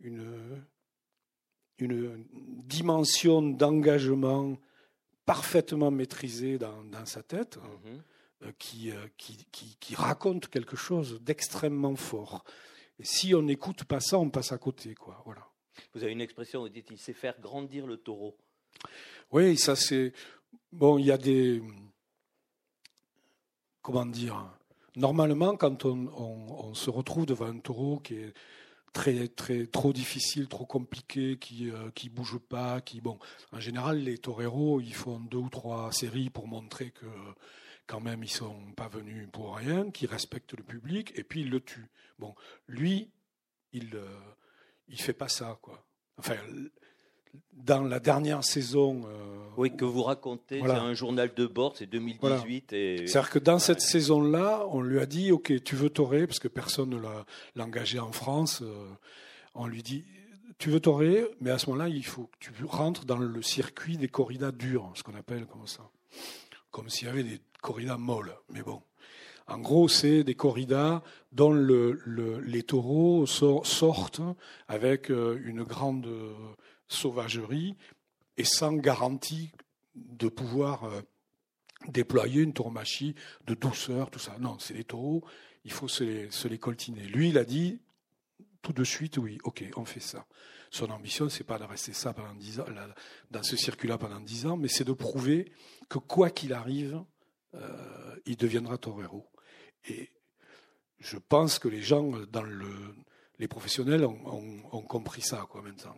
[0.00, 0.62] une,
[1.82, 4.56] une dimension d'engagement
[5.24, 8.02] parfaitement maîtrisée dans, dans sa tête, mhm.
[8.42, 12.44] euh, qui, euh, qui, qui, qui, raconte quelque chose d'extrêmement fort.
[12.98, 14.94] Et si on n'écoute pas ça, on passe à côté.
[14.94, 15.22] Quoi.
[15.24, 15.46] Voilà.
[15.94, 18.36] Vous avez une expression, vous dites, il sait faire grandir le taureau.
[19.30, 20.12] Oui, ça c'est...
[20.70, 21.62] Bon, il y a des...
[23.80, 24.46] Comment dire
[24.96, 28.34] Normalement, quand on, on, on se retrouve devant un taureau qui est
[28.92, 33.18] très très trop difficile, trop compliqué, qui euh, qui bouge pas, qui bon.
[33.52, 37.06] En général, les toreros, ils font deux ou trois séries pour montrer que
[37.86, 41.50] quand même ils sont pas venus pour rien, qu'ils respectent le public, et puis ils
[41.50, 41.90] le tuent.
[42.18, 42.34] Bon,
[42.68, 43.10] lui,
[43.72, 44.18] il euh,
[44.88, 45.86] il fait pas ça quoi.
[46.18, 46.36] Enfin,
[47.52, 49.02] dans la dernière saison.
[49.06, 52.66] Euh, oui, que vous racontez, c'est un journal de bord, c'est 2018.
[52.70, 56.48] C'est-à-dire que dans cette saison-là, on lui a dit Ok, tu veux torer, parce que
[56.48, 58.62] personne ne l'a engagé en France.
[58.62, 58.88] Euh,
[59.54, 60.04] on lui dit
[60.58, 63.96] Tu veux torer, mais à ce moment-là, il faut que tu rentres dans le circuit
[63.96, 65.90] des corridas dures, ce qu'on appelle comme ça.
[66.70, 68.34] Comme s'il y avait des corridas molles.
[68.50, 68.82] Mais bon.
[69.48, 71.98] En gros, c'est des corridas dont le,
[72.46, 74.22] les taureaux sortent
[74.68, 76.06] avec euh, une grande
[76.92, 77.76] sauvagerie
[78.36, 79.52] et sans garantie
[79.94, 81.00] de pouvoir euh,
[81.88, 83.14] déployer une tauromachie
[83.46, 84.36] de douceur, tout ça.
[84.38, 85.24] Non, c'est les taureaux,
[85.64, 87.02] il faut se les, coltiner.
[87.02, 87.80] Lui, il a dit
[88.62, 90.26] tout de suite, oui, ok, on fait ça.
[90.70, 92.64] Son ambition, c'est pas de rester ça pendant dix ans,
[93.30, 95.52] dans ce circuit-là pendant dix ans, mais c'est de prouver
[95.88, 97.02] que quoi qu'il arrive,
[97.54, 99.28] euh, il deviendra torero.
[99.86, 100.10] Et
[101.00, 102.94] je pense que les gens dans le
[103.42, 105.96] les professionnels ont, compris ça quoi, maintenant.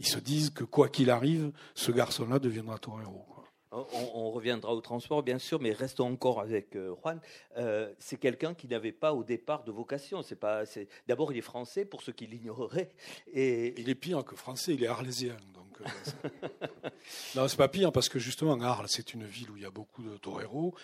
[0.00, 3.24] Ils se, disent que quoi qu'il arrive, ce garçon-là deviendra ton héros.
[3.70, 7.20] On, reviendra au transport, bien sûr, mais restons encore avec euh, Juan.
[7.56, 10.22] Euh, c'est quelqu'un qui n'avait pas au départ de vocation.
[10.22, 10.62] C'est pas.
[11.08, 12.92] D'abord, il est français, pour ceux qui l'ignoreraient.
[13.32, 13.80] Et...
[13.80, 15.36] Il est pire que français, il est arlésien.
[15.54, 16.28] Donc, euh,
[17.36, 19.70] non, c'est pas pire, parce que justement, Arles, c'est une ville où il y a
[19.70, 20.74] beaucoup de toreros.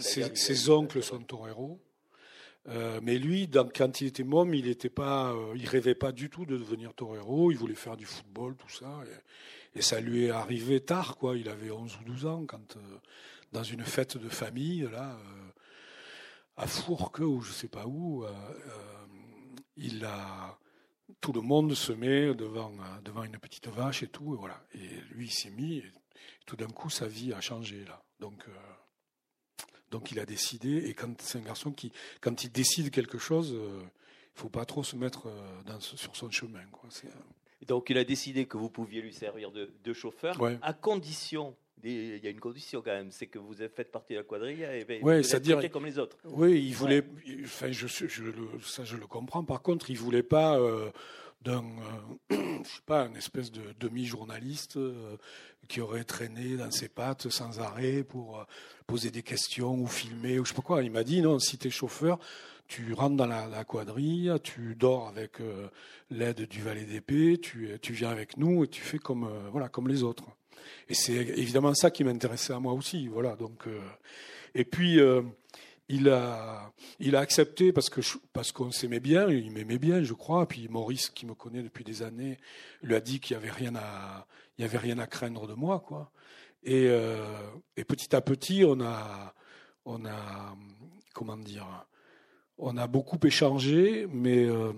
[0.00, 1.80] ses, oncles sont toreros.
[2.68, 6.28] Euh, mais lui, quand il était môme, il était pas, euh, il rêvait pas du
[6.30, 7.50] tout de devenir torero.
[7.50, 9.02] Il voulait faire du football, tout ça.
[9.74, 11.36] Et, ça lui est arrivé tard, quoi.
[11.36, 12.80] Il avait 11 ou 12 ans quand, euh,
[13.52, 15.18] dans une fête de famille, là,
[16.56, 18.24] à Fourques ou je sais pas où,
[19.76, 20.58] il a,
[21.20, 22.72] tout le monde se met devant,
[23.04, 24.58] devant une petite vache et tout, et voilà.
[24.74, 25.76] Et lui, il s'est mis.
[25.76, 25.92] Et
[26.46, 28.02] tout d'un coup, sa vie a changé là.
[28.18, 28.46] Donc
[29.90, 33.50] donc il a décidé, et quand c'est un garçon qui, quand il décide quelque chose,
[33.50, 33.88] il euh, ne
[34.34, 36.64] faut pas trop se mettre euh, dans, sur son chemin.
[36.72, 36.88] Quoi.
[37.04, 37.08] Euh,
[37.66, 42.26] donc il a décidé que vous pouviez lui servir de, chauffeur, à condition il y
[42.26, 45.10] a une condition quand même, c'est que vous faites partie de la quadrille et vous
[45.10, 46.16] êtes comme les autres.
[46.24, 47.04] Oui, il voulait,
[47.44, 48.06] enfin, je, je,
[48.64, 49.44] ça je le comprends.
[49.44, 50.58] Par contre, il voulait pas
[51.42, 51.64] d'un,
[52.30, 54.78] je sais pas, une espèce de demi-journaliste
[55.66, 58.44] qui aurait traîné dans ses pattes sans arrêt pour euh,
[58.86, 60.82] poser des questions ou filmer ou je sais pas quoi.
[60.82, 62.18] Il m'a dit non, si tu es chauffeur,
[62.68, 65.68] tu rentres dans la, quadrille, tu dors avec euh,
[66.10, 69.68] l'aide du valet d'épée, tu, tu viens avec nous et tu fais comme euh, voilà
[69.68, 70.24] comme les autres.
[70.88, 73.36] Et c'est évidemment ça qui m'intéressait à moi aussi, voilà.
[73.36, 73.66] Donc
[74.54, 74.98] et puis
[75.88, 78.00] il a, il a accepté parce que
[78.32, 80.46] parce qu'on s'aimait bien, il m'aimait bien, je crois.
[80.46, 82.38] Puis Maurice, qui me connaît depuis des années,
[82.82, 84.26] lui a dit qu'il y avait rien à,
[84.58, 86.10] il y avait rien à craindre de moi, quoi.
[86.64, 87.24] Et, euh,
[87.76, 89.34] et petit à petit, on a,
[89.84, 90.56] on a,
[91.14, 91.86] comment dire,
[92.58, 94.72] on a beaucoup échangé, mais euh,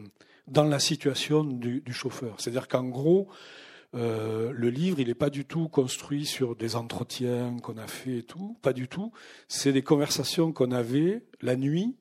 [0.47, 2.35] dans la situation du, du chauffeur.
[2.39, 3.29] C'est-à-dire qu'en gros,
[3.95, 8.19] euh, le livre, il n'est pas du tout construit sur des entretiens qu'on a fait
[8.19, 9.13] et tout, pas du tout.
[9.49, 11.97] C'est des conversations qu'on avait la nuit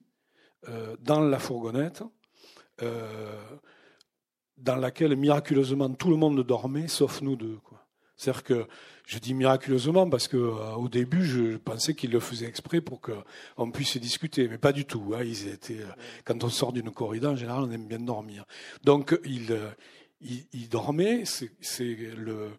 [0.68, 2.04] euh, dans la fourgonnette,
[2.82, 3.40] euh,
[4.58, 7.60] dans laquelle miraculeusement tout le monde dormait, sauf nous deux.
[8.18, 8.68] C'est-à-dire que
[9.06, 13.72] je dis miraculeusement parce que au début je pensais qu'il le faisait exprès pour qu'on
[13.72, 15.14] puisse discuter, mais pas du tout.
[15.16, 15.24] Hein.
[15.24, 15.60] Ils
[16.26, 18.46] quand on sort d'une corrida, en général, on aime bien dormir.
[18.84, 19.18] Donc
[20.22, 21.24] il dormait.
[21.26, 21.86] C'est
[22.18, 22.50] le.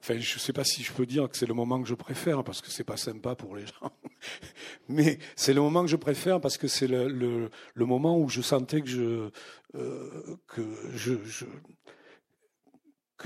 [0.00, 1.94] Enfin, je ne sais pas si je peux dire que c'est le moment que je
[1.94, 3.92] préfère parce que c'est pas sympa pour les gens,
[4.88, 8.82] mais c'est le moment que je préfère parce que c'est le, moment où je sentais
[8.82, 9.30] que je
[9.74, 10.62] euh, que
[10.94, 11.14] je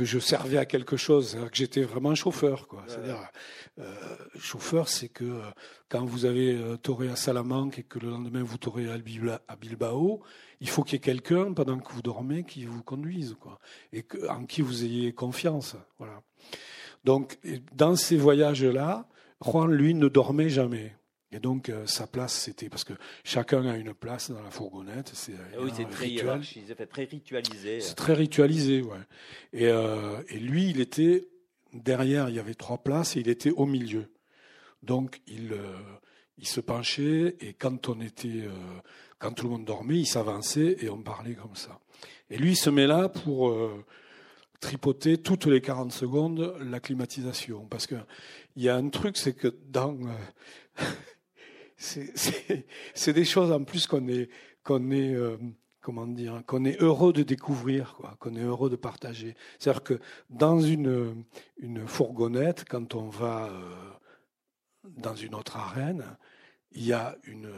[0.01, 2.69] que je servais à quelque chose, que j'étais vraiment chauffeur.
[2.69, 2.83] Quoi.
[2.87, 3.21] C'est-à-dire,
[3.79, 3.95] euh,
[4.39, 5.43] chauffeur, c'est que euh,
[5.91, 10.23] quand vous avez euh, toré à Salamanque et que le lendemain vous torez à Bilbao,
[10.63, 13.59] il faut qu'il y ait quelqu'un pendant que vous dormez qui vous conduise, quoi,
[13.93, 15.77] et que, en qui vous ayez confiance.
[15.99, 16.23] Voilà.
[17.05, 17.39] Donc,
[17.75, 19.07] dans ces voyages-là,
[19.45, 20.97] Juan, lui, ne dormait jamais.
[21.33, 25.13] Et donc, euh, sa place, c'était parce que chacun a une place dans la fourgonnette.
[25.15, 27.81] C'est ah oui, c'est très, très ritualisé.
[27.81, 28.99] C'est très ritualisé, ouais.
[29.53, 31.29] Et, euh, et, lui, il était
[31.73, 34.11] derrière, il y avait trois places et il était au milieu.
[34.83, 35.79] Donc, il, euh,
[36.37, 38.49] il se penchait et quand on était,
[39.21, 41.79] quand tout le monde dormait, il s'avançait et on parlait comme ça.
[42.29, 43.55] Et lui, il se met là pour
[44.59, 47.67] tripoter toutes les 40 secondes la climatisation.
[47.67, 48.05] Parce qu'il
[48.57, 49.97] y a un truc, c'est que dans
[52.95, 54.29] c'est des choses en plus qu'on est,
[54.63, 55.39] qu'on est, euh,
[55.81, 59.35] comment dire, qu'on est heureux de découvrir, qu'on est heureux de partager.
[59.59, 61.25] C'est-à-dire que dans une,
[61.87, 63.75] fourgonnette, quand on va euh,
[64.85, 66.05] dans une autre arène,
[66.73, 67.51] il y a une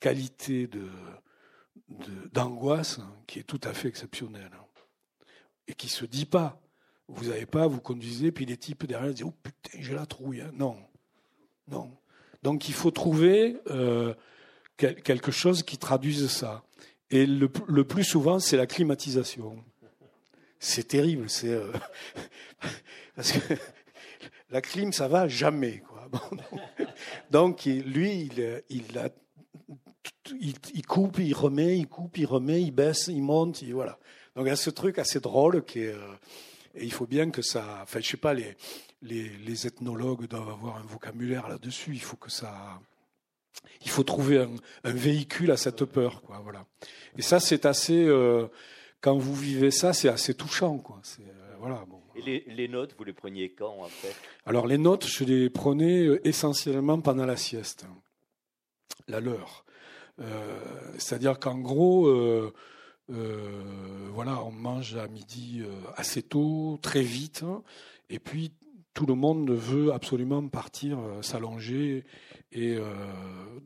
[0.00, 0.68] qualité
[2.32, 4.50] d'angoisse qui est tout à fait exceptionnelle
[5.68, 6.60] et qui se dit pas.
[7.06, 10.42] Vous n'avez pas, vous conduisez, puis les types derrière disent Oh putain, j'ai la trouille.
[10.42, 10.50] Hein.
[10.52, 10.76] Non,
[11.68, 11.97] non.
[12.42, 14.14] Donc il faut trouver euh,
[14.76, 16.62] quelque chose qui traduise ça.
[17.10, 19.56] Et le, plus souvent, c'est la climatisation.
[20.60, 21.72] C'est terrible, c'est euh,
[23.16, 23.54] parce que
[24.50, 25.82] la clim, ça va jamais.
[25.88, 26.08] Quoi.
[27.30, 28.84] donc lui, il, il,
[30.74, 33.98] il, coupe, il remet, il coupe, il remet, il baisse, il monte, voilà.
[34.36, 35.96] Donc il y a ce truc assez drôle qui euh,
[36.74, 38.56] et il faut bien que ça, enfin je sais pas les
[39.02, 41.92] les, ethnologues doivent avoir un vocabulaire là-dessus.
[41.92, 42.80] Il faut que ça,
[43.82, 44.38] il faut trouver
[44.84, 46.40] un, véhicule à cette peur, quoi.
[46.42, 46.64] Voilà.
[47.16, 48.04] Et ça, c'est assez.
[48.04, 48.48] Euh,
[49.00, 51.00] quand vous vivez ça, c'est assez touchant, quoi.
[51.20, 51.84] Euh, voilà.
[52.26, 56.04] Et les, notes, vous les preniez quand en fait Alors les notes, je les prenais
[56.04, 57.86] euh, essentiellement pendant la sieste,
[59.06, 59.64] la leur.
[60.98, 62.10] C'est-à-dire qu'en gros.
[63.08, 65.62] voilà, on mange à midi
[65.96, 67.44] assez tôt, très vite,
[68.10, 68.50] et puis
[68.98, 72.04] tout le monde veut absolument partir euh, s'allonger
[72.50, 72.82] et, euh,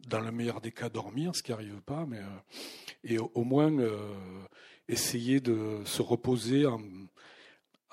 [0.06, 3.72] dans le meilleur des cas, dormir, ce qui n'arrive pas, mais euh, et au, moins
[4.88, 6.82] essayer de se reposer en,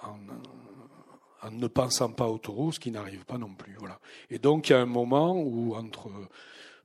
[0.04, 3.76] en, ne pensant pas au taureau, ce qui n'arrive pas non plus.
[3.80, 4.02] Voilà.
[4.30, 6.12] Et donc, il y a un moment où, entre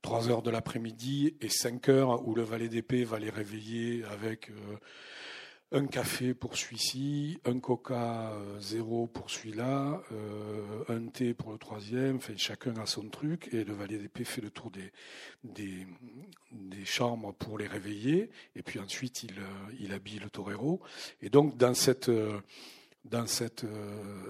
[0.02, 4.52] 3 heures de l'après-midi et 5 heures, où le valet d'épée va les réveiller avec
[5.74, 11.58] un café pour celui-ci, un coca euh, zéro pour celui-là, euh, un thé pour le
[11.58, 14.70] troisième, chacun a son truc, et le valet d'épée fait le tour
[15.42, 15.86] des,
[16.84, 20.80] chambres pour les réveiller, et puis ensuite il, euh, il habille le torero.
[21.20, 22.08] Et donc dans cet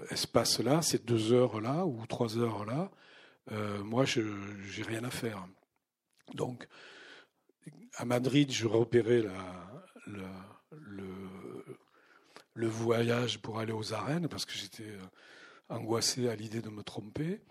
[0.09, 2.89] espace-là, ces deux heures-là, ou trois heures-là,
[3.83, 5.45] moi je n'ai rien à faire.
[6.33, 6.67] Donc
[7.97, 9.23] à Madrid, je repérais
[10.07, 10.23] le,
[12.55, 15.05] le voyage pour aller aux arènes parce que j'étais euh,
[15.69, 17.41] angoissé à l'idée de me tromper.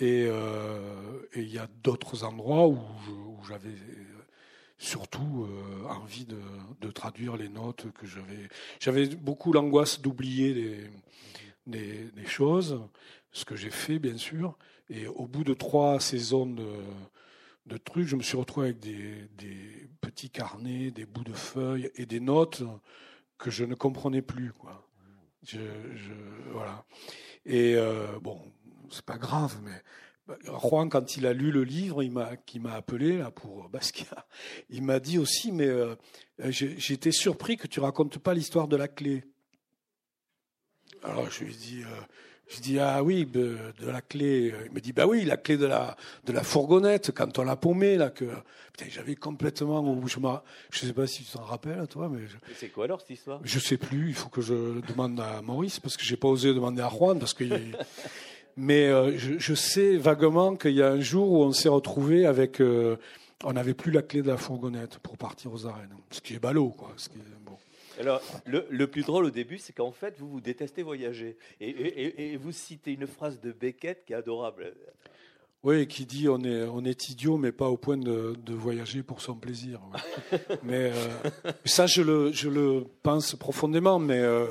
[0.00, 2.78] Euh, et il y a d'autres endroits où,
[3.48, 4.24] j'avais euh,
[4.78, 5.48] surtout
[5.88, 8.48] envie de, traduire les notes que j'avais.
[8.80, 10.88] J'avais beaucoup l'angoisse d'oublier
[11.66, 12.80] des, choses,
[13.32, 14.56] ce que j'ai fait bien sûr.
[14.90, 20.30] Et au bout de trois saisons de, trucs, je me suis retrouvé avec des, petits
[20.30, 22.62] carnets, des bouts de feuilles et des notes
[23.38, 24.52] que je ne comprenais plus.
[24.52, 24.88] Quoi.
[25.42, 25.58] Je,
[26.52, 26.84] voilà.
[27.44, 28.40] Et euh, bon,
[28.90, 29.82] c'est pas grave, mais
[30.26, 33.68] bah, Juan, quand il a lu le livre, il m'a, qui m'a appelé là pour
[33.68, 34.26] Basquiat,
[34.70, 35.94] il m'a dit aussi, mais euh,
[36.48, 39.24] j'étais surpris que tu racontes pas l'histoire de la clé.
[41.02, 42.00] Alors je lui ai dit, euh,
[42.48, 44.54] je dis ah oui de, la clé.
[44.66, 47.56] Il me dit bah oui la clé de la de la fourgonnette quand on l'a
[47.56, 48.24] paumée là que
[48.72, 50.18] putain j'avais complètement je
[50.70, 52.20] je sais pas si tu t'en rappelles toi mais
[52.56, 53.40] c'est quoi alors cette histoire?
[53.42, 54.08] Je sais plus.
[54.08, 57.18] Il faut que je demande à Maurice parce que j'ai pas osé demander à Juan
[57.18, 57.44] parce que
[58.56, 62.60] mais euh, je, sais vaguement qu'il y a un jour où on s'est retrouvé avec
[62.60, 62.96] euh,
[63.44, 66.38] on n'avait plus la clé de la fourgonnette pour partir aux arènes ce qui est
[66.38, 66.92] ballot quoi.
[66.96, 67.56] Ce qui est, bon.
[68.00, 71.36] Alors, le, plus drôle au début, c'est qu'en fait, vous, vous détestez voyager.
[71.60, 74.74] Et, vous citez une phrase de Beckett qui est adorable.
[75.62, 79.20] Oui, qui dit on est, on est idiot, mais pas au point de, voyager pour
[79.20, 79.80] son plaisir.
[80.62, 81.08] mais euh,
[81.64, 84.46] ça, je le, je le pense profondément, mais euh,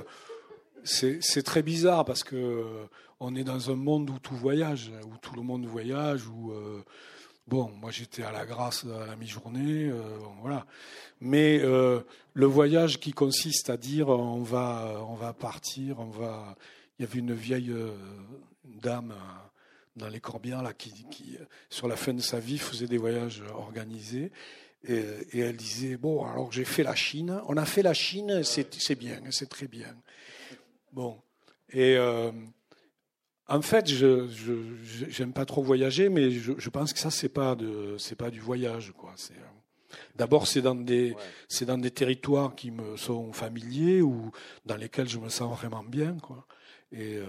[0.84, 2.65] c'est très bizarre parce que
[3.19, 6.84] on est dans un monde où tout voyage, où tout le monde voyage, où, euh,
[7.47, 9.91] Bon, moi j'étais à la grâce à la mi-journée,
[10.41, 10.65] voilà.
[11.21, 16.55] Mais le voyage qui consiste à dire on va, on va partir, on va.
[16.97, 17.71] Il y avait une vieille
[18.63, 19.13] dame
[19.95, 21.38] dans les Corbières là qui,
[21.69, 24.31] sur la fin de sa vie, faisait des voyages organisés.
[24.88, 25.03] Et,
[25.34, 27.41] et elle disait bon, alors j'ai fait la Chine.
[27.47, 29.95] On a fait la Chine, c'est bien, c'est très bien.
[30.93, 31.21] Bon,
[31.71, 31.95] et
[33.47, 34.27] en fait, je
[35.10, 38.31] j'aime pas trop voyager, mais je, je pense que ça c'est pas de c'est pas
[38.31, 39.13] du voyage quoi.
[39.15, 39.36] C'est
[40.15, 41.15] D'abord, c'est dans des
[41.47, 44.31] c'est dans des territoires qui me sont familiers ou
[44.65, 46.47] dans lesquels je me sens vraiment bien quoi.
[46.91, 47.25] Et euh...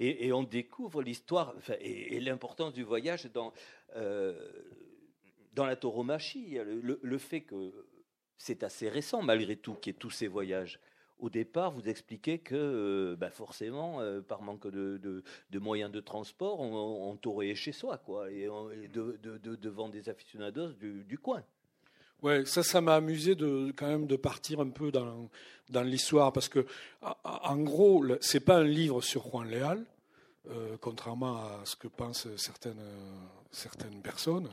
[0.00, 3.52] et, et, on découvre l'histoire et, et l'importance du voyage dans
[3.96, 4.34] euh,
[5.52, 6.58] dans la tauromachie.
[6.64, 7.72] Le, le fait que
[8.38, 10.80] c'est assez récent malgré tout qu'il y ait tous ces voyages
[11.18, 15.22] au départ, vous expliquez que euh, bah, forcément, euh, par manque de,
[15.54, 18.48] moyens de transport, on, on chez soi, quoi, et,
[18.92, 21.42] devant des aficionados du, coin.
[22.22, 25.28] Ouais, ça, ça m'a amusé de quand même de partir un peu dans,
[25.70, 26.66] dans l'histoire parce que,
[27.24, 29.84] en gros, c'est pas un livre sur Juan Leal,
[30.50, 32.82] euh, contrairement à ce que pensent certaines
[33.50, 34.48] certaines personnes.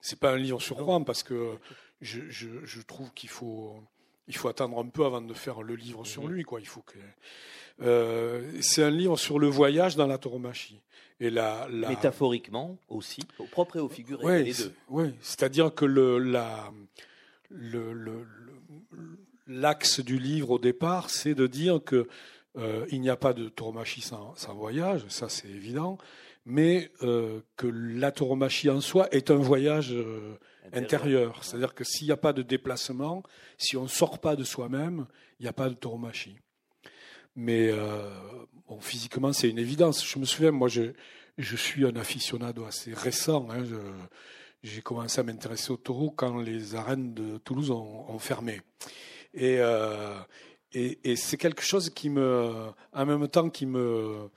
[0.00, 1.58] C'est pas un livre sur Juan parce que
[2.00, 3.74] je, je trouve qu'il faut
[4.28, 6.32] il faut attendre un peu avant de faire le livre sur mhm.
[6.32, 6.42] lui.
[6.44, 6.60] Quoi.
[6.60, 6.98] Il faut que...
[7.80, 10.80] Euh, c'est un livre sur le voyage dans la tauromachie.
[11.20, 14.72] Et la, Métaphoriquement aussi, au propre et au figuré, les deux.
[14.88, 16.72] Oui, c'est-à-dire que le, la,
[17.50, 18.24] le,
[19.48, 22.06] l'axe du livre au départ, c'est de dire que
[22.56, 25.98] euh, il n'y a pas de tauromachie sans, sans voyage, ça c'est évident,
[26.46, 29.92] mais euh, que la tauromachie en soi est un voyage
[30.72, 31.44] intérieur.
[31.44, 33.22] C'est-à-dire que s'il n'y a pas de déplacement,
[33.56, 35.06] si on ne sort pas de soi-même,
[35.38, 36.38] il n'y a pas de tauromachie.
[37.36, 38.10] Mais euh,
[38.66, 40.06] bon, physiquement, c'est une évidence.
[40.06, 40.92] Je me souviens, moi, je,
[41.38, 43.48] suis un aficionado assez récent.
[43.50, 43.64] Hein.
[44.62, 48.60] j'ai commencé à m'intéresser au taureau quand les arènes de Toulouse ont, fermé.
[49.34, 50.18] Et, euh,
[50.72, 54.28] et c'est quelque chose qui me, en même temps, qui me,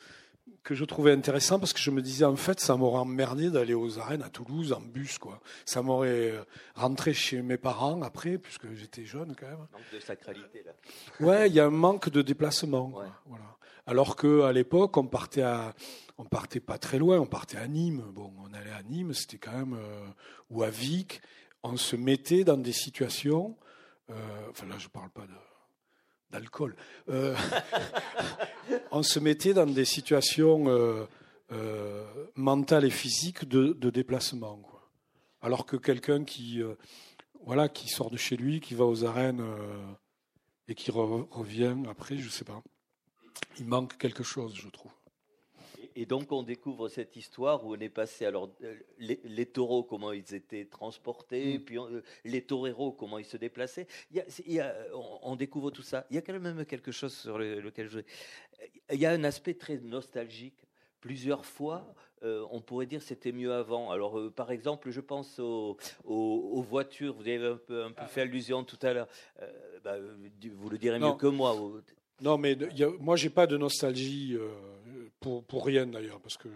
[0.64, 3.74] que je trouvais intéressant parce que je me disais en fait ça m'aurait emmerdé d'aller
[3.74, 5.42] aux arènes à Toulouse en bus quoi.
[5.66, 6.44] Ça m'aurait euh,
[6.76, 9.58] rentré chez mes parents après puisque j'étais jeune quand même.
[9.58, 10.74] Manque de sacralité là.
[11.26, 12.90] Ouais, il y a un manque de déplacement.
[13.26, 13.58] Voilà.
[13.88, 15.74] Alors que à l'époque on partait à
[16.18, 18.04] on partait pas très loin, on partait à Nîmes.
[18.14, 20.06] Bon, on allait à Nîmes, c'était quand même euh,
[20.52, 21.22] ou à Vic,
[21.64, 23.58] on se mettait dans des situations.
[24.12, 24.14] Euh,
[24.50, 25.51] enfin là je parle pas de
[26.32, 26.76] d'alcool.
[27.10, 27.36] Euh,
[28.92, 31.06] on se mettait dans des situations euh,
[31.52, 34.58] euh, mentales et physiques de, déplacement.
[34.58, 34.90] Quoi.
[35.42, 36.62] Alors que quelqu'un qui,
[37.46, 39.44] voilà, qui sort de chez lui, qui va aux arènes
[40.68, 42.62] et qui revient après, je ne sais pas,
[43.60, 44.92] il manque quelque chose, je trouve
[45.96, 50.12] et donc on découvre cette histoire où on est passé alors euh, les, taureaux comment
[50.12, 51.62] ils étaient transportés, mm.
[51.62, 53.88] puis euh, les toreros comment ils se déplaçaient.
[54.12, 54.76] Il y a,
[55.24, 56.06] on, découvre tout ça.
[56.10, 58.00] Il y a quand même quelque chose sur lequel je.
[58.92, 60.68] Il y a un aspect très nostalgique.
[61.00, 63.90] Plusieurs fois, euh, on pourrait dire c'était mieux avant.
[63.90, 67.16] Alors, par exemple, je pense aux, aux, voitures.
[67.16, 69.08] Vous avez un peu, un peu fait allusion tout à l'heure.
[69.84, 71.58] Bah, vous le direz mieux que moi.
[72.22, 74.38] Non, mais y a, moi, j'ai pas de nostalgie
[75.22, 76.50] pour, pour rien d'ailleurs, parce que.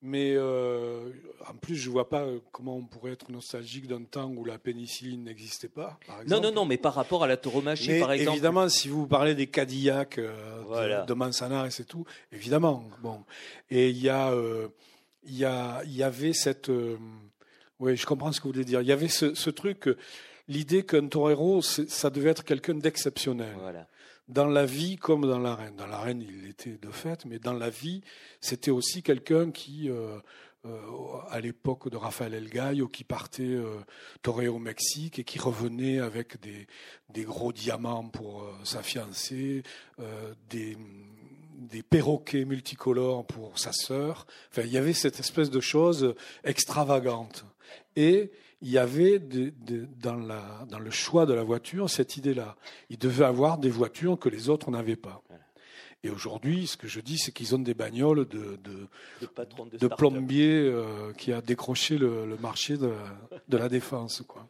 [0.00, 1.10] Mais euh,
[1.48, 5.24] en plus, je vois pas comment on pourrait être nostalgique d'un temps où la pénicilline
[5.24, 5.98] n'existait pas.
[6.06, 6.24] Par.
[6.28, 8.36] Non, non, non, mais par rapport à la tauromachie, par exemple.
[8.36, 12.84] Évidemment, si vous parlez des Cadillacs euh, de, de, et tout, évidemment.
[13.02, 13.24] Bon,
[13.70, 14.68] et il y a, euh,
[15.24, 16.70] il y a, y avait cette.
[17.80, 18.80] oui, je comprends ce que vous voulez dire.
[18.82, 19.88] Il y avait ce, ce truc,
[20.46, 23.56] l'idée qu'un torero, ça devait être quelqu'un d'exceptionnel.
[23.58, 23.88] Voilà
[24.28, 25.76] dans la vie comme dans l'arène.
[25.76, 28.02] Dans l'arène, il était de fait, mais dans la vie,
[28.40, 30.18] c'était aussi quelqu'un qui, euh,
[30.66, 30.80] euh,
[31.30, 36.36] à l'époque de Raphaël El Gallo, qui partait euh, au Mexique et qui revenait avec
[36.40, 39.62] des, gros diamants pour euh, sa fiancée,
[40.50, 40.76] des,
[41.58, 44.26] des perroquets multicolores pour sa sœur.
[44.50, 47.44] Enfin, il y avait cette espèce de chose extravagante.
[47.94, 52.56] Et il y avait dans, la, dans, le choix de la voiture cette idée-là.
[52.90, 55.22] Il devait avoir des voitures que les autres n'avaient pas.
[56.04, 58.86] Et aujourd'hui, ce que je dis, c'est qu'ils ont des bagnoles de, de,
[59.78, 62.92] de, plombier euh, qui a décroché le, marché de,
[63.56, 64.22] la défense.
[64.26, 64.46] Quoi.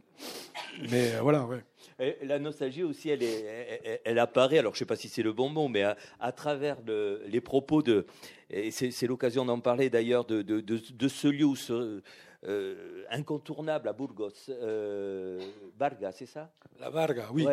[0.90, 2.18] Mais euh, voilà, ouais.
[2.22, 5.32] la nostalgie aussi, elle, est, elle, apparaît, alors je ne sais pas si c'est le
[5.32, 5.84] bon mot, mais
[6.20, 8.04] à, travers les propos de,
[8.50, 12.02] et c'est l'occasion d'en parler d'ailleurs, de, de, ce lieu où ce,
[12.44, 14.48] euh, incontournable à Burgos.
[14.48, 15.40] Euh,
[15.76, 16.50] Barga, c'est ça?
[16.78, 17.46] La Varga, oui.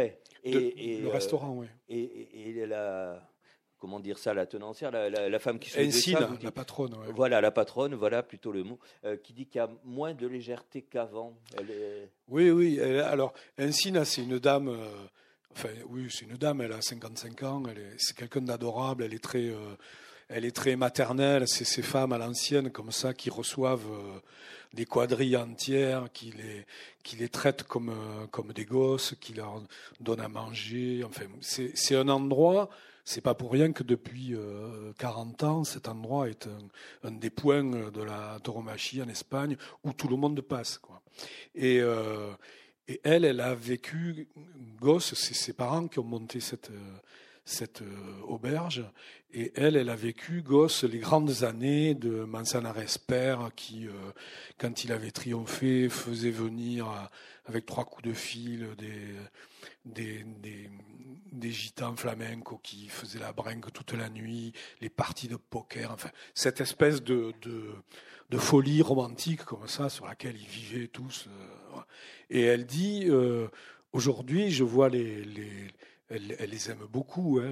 [0.44, 1.68] Et, le restaurant, oui.
[1.90, 3.20] Et, et, la,
[3.86, 6.96] comment dire ça, la tenancière, la, femme qui choisit ça, la patronne.
[7.16, 10.28] Voilà, la patronne, voilà plutôt le mot, euh, qui dit qu'il y a moins de
[10.28, 11.38] légèreté qu'avant.
[12.28, 12.80] Oui, oui.
[12.80, 14.70] alors, Encina, c'est une dame.
[14.70, 14.88] Euh,
[15.52, 16.62] enfin, oui, c'est une dame.
[16.62, 17.64] Elle a 55 ans.
[17.98, 19.04] c'est quelqu'un d'adorable.
[19.04, 19.50] Elle est très.
[19.50, 19.76] Euh,
[20.30, 21.48] elle est très maternelle.
[21.48, 23.90] C'est ces femmes à l'ancienne comme ça qui reçoivent
[24.74, 26.66] des quadrilles entières, qui les,
[27.04, 27.94] qui les traitent comme,
[28.32, 29.64] comme des gosses, qui leur
[30.00, 31.04] donnent à manger.
[31.04, 32.70] Enfin, c'est un endroit
[33.06, 34.36] c'est pas pour rien que depuis
[34.98, 36.50] 40 euh, ans, cet endroit est
[37.04, 40.82] un, des points de la tauromachie en Espagne où tout le monde passe.
[41.54, 42.32] Et, euh,
[42.88, 44.28] et elle, elle a vécu,
[44.82, 46.72] gosse, c'est ses parents qui ont monté cette,
[47.46, 48.84] cette euh, auberge.
[49.34, 53.88] Et elle, elle a vécu, gosse, les grandes années de Manzanares père, qui,
[54.58, 56.88] quand il avait triomphé, faisait venir
[57.46, 60.70] avec trois coups de fil des, des,
[61.36, 66.10] des gitans flamencos qui faisaient la bringue toute la nuit, les parties de poker, enfin,
[66.34, 67.34] cette espèce de,
[68.38, 71.28] folie romantique comme ça sur laquelle ils vivaient tous.
[71.28, 71.80] Euh,
[72.30, 73.48] et elle dit, euh,
[73.94, 75.24] aujourd'hui, je vois les
[76.10, 77.52] elle, les aime beaucoup, hein,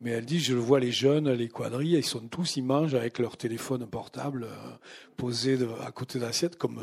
[0.00, 3.18] mais elle dit, je vois les jeunes, les quadrilles, ils sont tous, ils mangent avec
[3.18, 4.70] leur téléphone portable euh,
[5.16, 6.82] posé à côté de l'assiette, comme,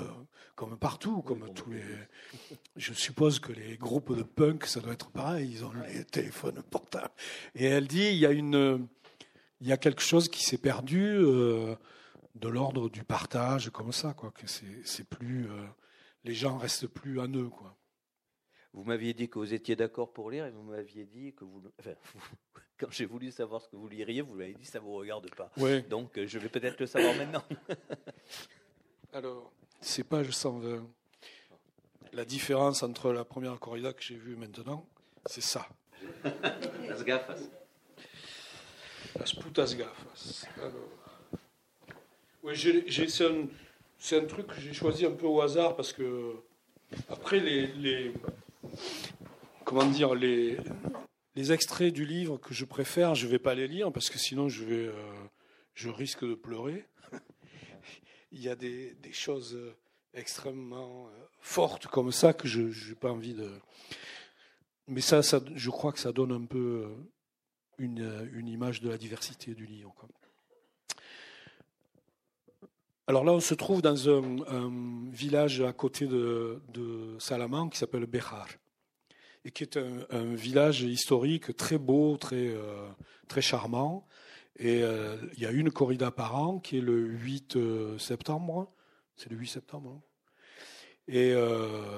[0.56, 1.84] comme partout, comme tous les.
[2.76, 6.62] Je suppose que les groupes de punk, ça doit être pareil, ils ont les téléphones
[6.70, 7.12] portables.
[7.56, 8.88] Et elle dit, il y a une,
[9.60, 11.76] il y a quelque chose qui s'est perdu euh,
[12.36, 14.32] de l'ordre du partage, comme ça, quoi.
[14.32, 15.66] Que c'est plus, euh,
[16.24, 17.78] les gens restent plus à eux, quoi.
[18.74, 21.62] Vous m'aviez dit que vous étiez d'accord pour lire et vous m'aviez dit que vous,
[21.80, 21.92] enfin,
[22.80, 25.52] quand j'ai voulu savoir ce que vous liriez, vous m'avez dit ça vous regarde pas.
[25.90, 27.44] Donc euh, je vais peut-être le savoir maintenant.
[29.14, 29.52] Alors,
[29.82, 30.88] c'est page 120.
[32.14, 34.86] La différence entre la première corrida que j'ai vue maintenant,
[35.26, 35.68] c'est ça.
[36.88, 37.40] Las gafas.
[39.18, 40.46] Las putas gafas.
[42.44, 43.48] Oui, c'est un,
[44.18, 46.36] un, truc que j'ai choisi un peu au hasard parce que
[47.08, 48.14] après les, les
[49.64, 50.58] comment dire les,
[51.36, 54.18] les extraits du livre que je préfère, je ne vais pas les lire parce que
[54.18, 55.24] sinon je vais euh,
[55.74, 56.86] je risque de pleurer
[58.32, 59.76] il y a des, choses euh,
[60.14, 63.50] extrêmement euh, fortes comme ça que je n'ai pas envie de.
[64.88, 66.90] Mais ça, ça, je crois que ça donne un peu
[67.78, 69.96] une, une image de la diversité du livre.
[73.08, 78.06] Alors là, on se trouve dans un, village à côté de, de Salamanque qui s'appelle
[78.06, 78.48] Béjar,
[79.44, 82.54] et qui est un, village historique très beau, très,
[83.28, 84.08] très charmant,
[84.58, 88.72] et euh, il y a une corrida par an qui est le 8 euh, septembre.
[89.16, 89.92] C'est le 8 septembre.
[89.96, 90.02] Hein.
[91.08, 91.90] et euh,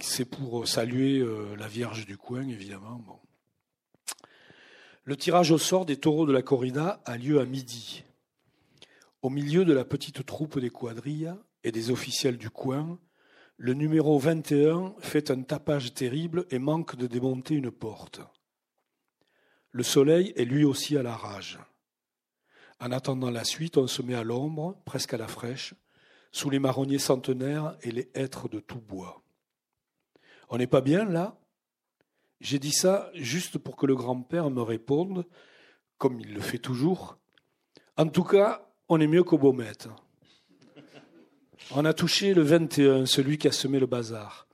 [0.00, 1.24] c'est pour saluer
[1.58, 3.02] la Vierge du coin, évidemment.
[3.04, 3.18] Bon.
[5.02, 8.04] Le tirage au sort des taureaux de la corrida a lieu à midi.
[9.20, 13.00] Au milieu de la petite troupe des quadrilles et des officiels du coin,
[13.56, 18.20] le numéro 21 fait un tapage terrible et manque de démonter une porte.
[19.72, 21.58] Le soleil est lui aussi à la rage.
[22.78, 25.74] En attendant la suite, on se met à l'ombre, presque à la fraîche,
[26.30, 29.24] sous les marronniers centenaires et les hêtres de tout bois.
[30.48, 31.36] On n'est pas bien là?
[32.40, 35.26] J'ai dit ça juste pour que le grand-père me réponde,
[35.96, 37.18] comme il le fait toujours.
[37.96, 39.88] En tout cas, on est mieux qu'au Baumette.
[41.72, 44.46] On a touché le 21, celui qui a semé le bazar.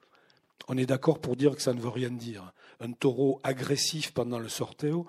[0.69, 4.39] On est d'accord pour dire que ça ne veut rien dire un taureau agressif pendant
[4.39, 5.07] le sorteo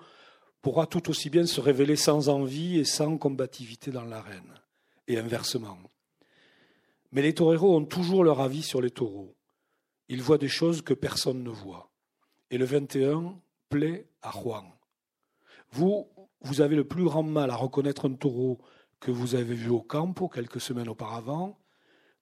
[0.62, 4.54] pourra tout aussi bien se révéler sans envie et sans combativité dans l'arène,
[5.06, 5.78] et inversement.
[7.12, 9.34] Mais les toreros ont toujours leur avis sur les taureaux.
[10.08, 11.90] Ils voient des choses que personne ne voit.
[12.50, 14.64] Et le 21 plaît à Juan.
[15.70, 16.08] Vous,
[16.40, 18.58] vous avez le plus grand mal à reconnaître un taureau
[19.00, 21.58] que vous avez vu au campo quelques semaines auparavant,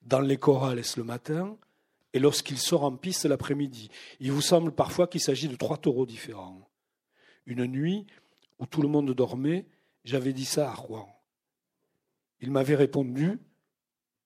[0.01, 1.57] dans les chorales le matin,
[2.13, 3.89] et lorsqu'il sort en piste l'après-midi.
[4.19, 6.69] Il vous semble parfois qu'il s'agit de trois taureaux différents.
[7.45, 8.07] Une nuit
[8.59, 9.65] où tout le monde dormait,
[10.03, 11.09] j'avais dit ça à Rouen.
[12.39, 13.39] Il m'avait répondu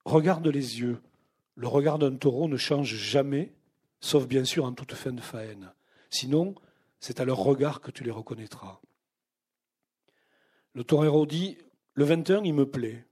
[0.05, 1.01] Regarde les yeux.
[1.55, 3.53] Le regard d'un taureau ne change jamais,
[3.99, 5.71] sauf bien sûr en toute fin de faine.
[6.09, 6.55] Sinon,
[6.99, 8.79] c'est à leur regard que tu les reconnaîtras.
[10.73, 11.57] Le torero dit
[11.93, 13.05] Le 21, il me plaît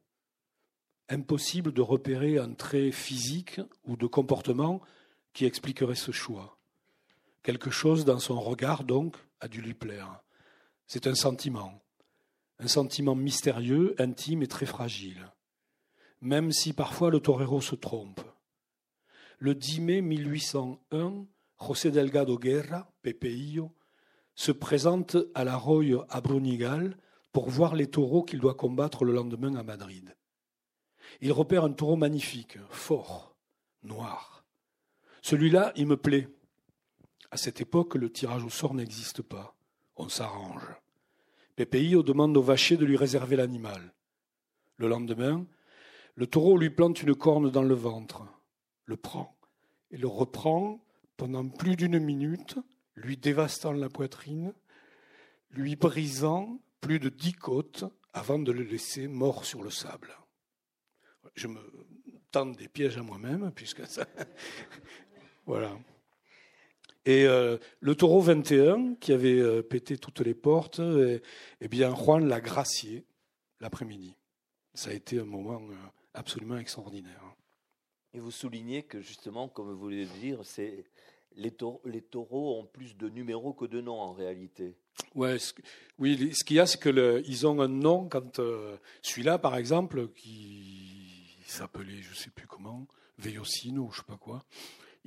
[1.09, 4.81] impossible de repérer un trait physique ou de comportement
[5.33, 6.57] qui expliquerait ce choix.
[7.43, 10.21] Quelque chose dans son regard, donc, a dû lui plaire.
[10.85, 11.81] C'est un sentiment,
[12.59, 15.31] un sentiment mystérieux, intime et très fragile,
[16.21, 18.21] même si parfois le torero se trompe.
[19.39, 21.25] Le 10 mai 1801,
[21.61, 23.71] José Delgado Guerra, Pepeillo,
[24.35, 26.97] se présente à la Roye à Brunigal
[27.37, 30.15] pour voir les taureaux qu'il doit combattre le lendemain à Madrid.
[31.21, 33.35] Il repère un taureau magnifique, fort,
[33.83, 34.43] noir.
[35.21, 36.29] Celui-là, il me plaît.
[37.29, 39.55] À cette époque, le tirage au sort n'existe pas.
[39.97, 40.65] On s'arrange.
[41.55, 43.93] Pépéio demande au vacher de lui réserver l'animal.
[44.77, 45.45] Le lendemain,
[46.15, 48.25] le taureau lui plante une corne dans le ventre,
[48.85, 49.37] le prend
[49.91, 50.83] et le reprend
[51.17, 52.57] pendant plus d'une minute,
[52.95, 54.55] lui dévastant la poitrine,
[55.51, 60.15] lui brisant plus de dix côtes avant de le laisser mort sur le sable.
[61.35, 61.59] Je me
[62.31, 64.05] tente des pièges à moi-même, puisque ça.
[65.45, 65.77] voilà.
[67.05, 72.27] Et euh, le taureau 21, qui avait euh, pété toutes les portes, eh bien, Juan
[72.27, 73.05] l'a gracié
[73.59, 74.15] l'après-midi.
[74.73, 75.75] Ça a été un moment euh,
[76.13, 77.23] absolument extraordinaire.
[78.13, 80.85] Et vous soulignez que justement, comme vous voulez dire, c'est
[81.35, 84.77] les, taureaux, ont plus de numéros que de noms en réalité.
[85.15, 85.37] Ouais,
[85.99, 88.39] oui, ce qu'il y a, c'est qu'ils ont un nom quand
[89.01, 92.87] celui-là, par exemple, qui s'appelait, je ne sais plus comment,
[93.17, 94.43] Veyosino ou je sais pas quoi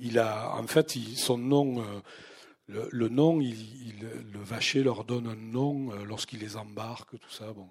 [0.01, 5.91] il a, en fait, son nom, euh, le, nom, le vacher leur donne un nom
[5.91, 7.53] euh, lorsqu'il les embarque, tout ça.
[7.53, 7.69] Bon.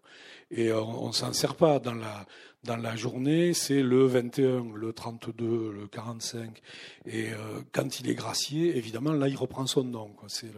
[0.50, 2.26] Et on, ne s'en sert pas dans la,
[2.62, 6.60] dans la journée, c'est le 21, le 32, le 45.
[7.06, 7.36] Et euh,
[7.72, 10.14] quand il est gracié, évidemment, là, il reprend son nom.
[10.28, 10.52] C'est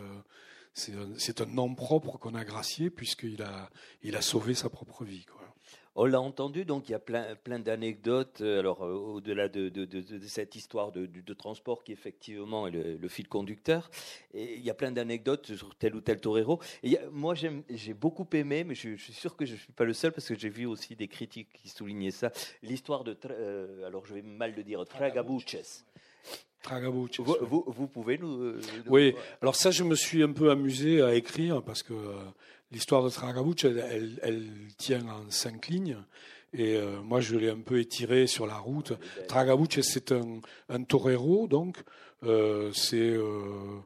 [0.74, 3.70] c'est un, nom propre qu'on a gracié puisqu'il a,
[4.02, 5.24] il a sauvé sa propre vie.
[5.24, 5.42] Quoi.
[5.94, 8.40] On l'a entendu, donc il y a plein, plein d'anecdotes.
[8.40, 9.70] Euh, alors, euh, au-delà de,
[10.26, 13.90] cette histoire de, transport qui, effectivement, est le, fil conducteur,
[14.32, 16.60] et il y a plein d'anecdotes sur tel ou tel torero.
[16.82, 19.92] Et moi, j'ai beaucoup aimé, mais je, suis sûr que je ne suis pas le
[19.92, 22.32] seul parce que j'ai vu aussi des critiques qui soulignaient ça.
[22.62, 25.56] L'histoire de, euh, alors je vais mal le dire, Tragabuches.
[27.40, 28.54] Vous, vous, pouvez nous.
[28.86, 31.94] oui, alors ça, je me suis un peu amusé à écrire parce que
[32.72, 34.48] l'histoire de Tragabuch, elle,
[34.78, 35.98] tient en cinq lignes.
[36.54, 38.92] Et euh, moi, je l'ai un peu étiré sur la route.
[39.28, 41.78] Tragabuch, c'est un, un, torero, donc.
[42.24, 43.80] Euh, c'est euh,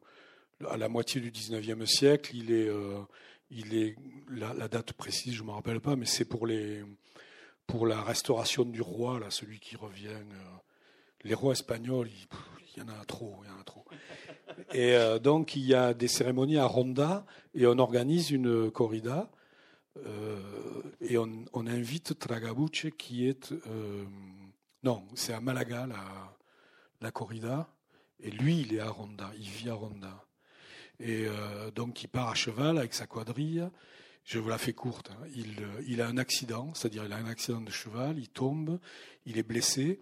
[0.69, 2.33] à la moitié du 19e siècle.
[2.35, 2.69] Il est,
[3.51, 3.97] il est
[4.31, 6.83] la, date précise, je ne me rappelle pas, mais c'est pour, les,
[7.67, 10.19] pour la restauration du roi, là, celui qui revient.
[11.23, 12.09] les rois espagnols,
[12.77, 13.85] il, y en a trop, il y en a trop.
[14.73, 17.25] Et euh, donc, il y a des cérémonies à Ronda
[17.55, 19.31] et on organise une corrida.
[20.05, 20.39] Euh,
[21.01, 23.53] et on, invite Tragabuche qui est.
[23.53, 24.05] Euh,
[24.83, 25.87] non, c'est à Malaga
[27.01, 27.69] la, corrida.
[28.21, 30.25] Et lui, il est à Ronda, il vit à Ronda.
[30.99, 31.27] Et
[31.75, 33.69] donc, il part à cheval avec sa quadrille.
[34.25, 35.11] Je vous la fais courte.
[35.11, 35.27] Hein.
[35.35, 35.55] Il,
[35.87, 38.81] il, a un accident, c'est-à-dire il a un accident de cheval, il tombe,
[39.27, 40.01] il est blessé,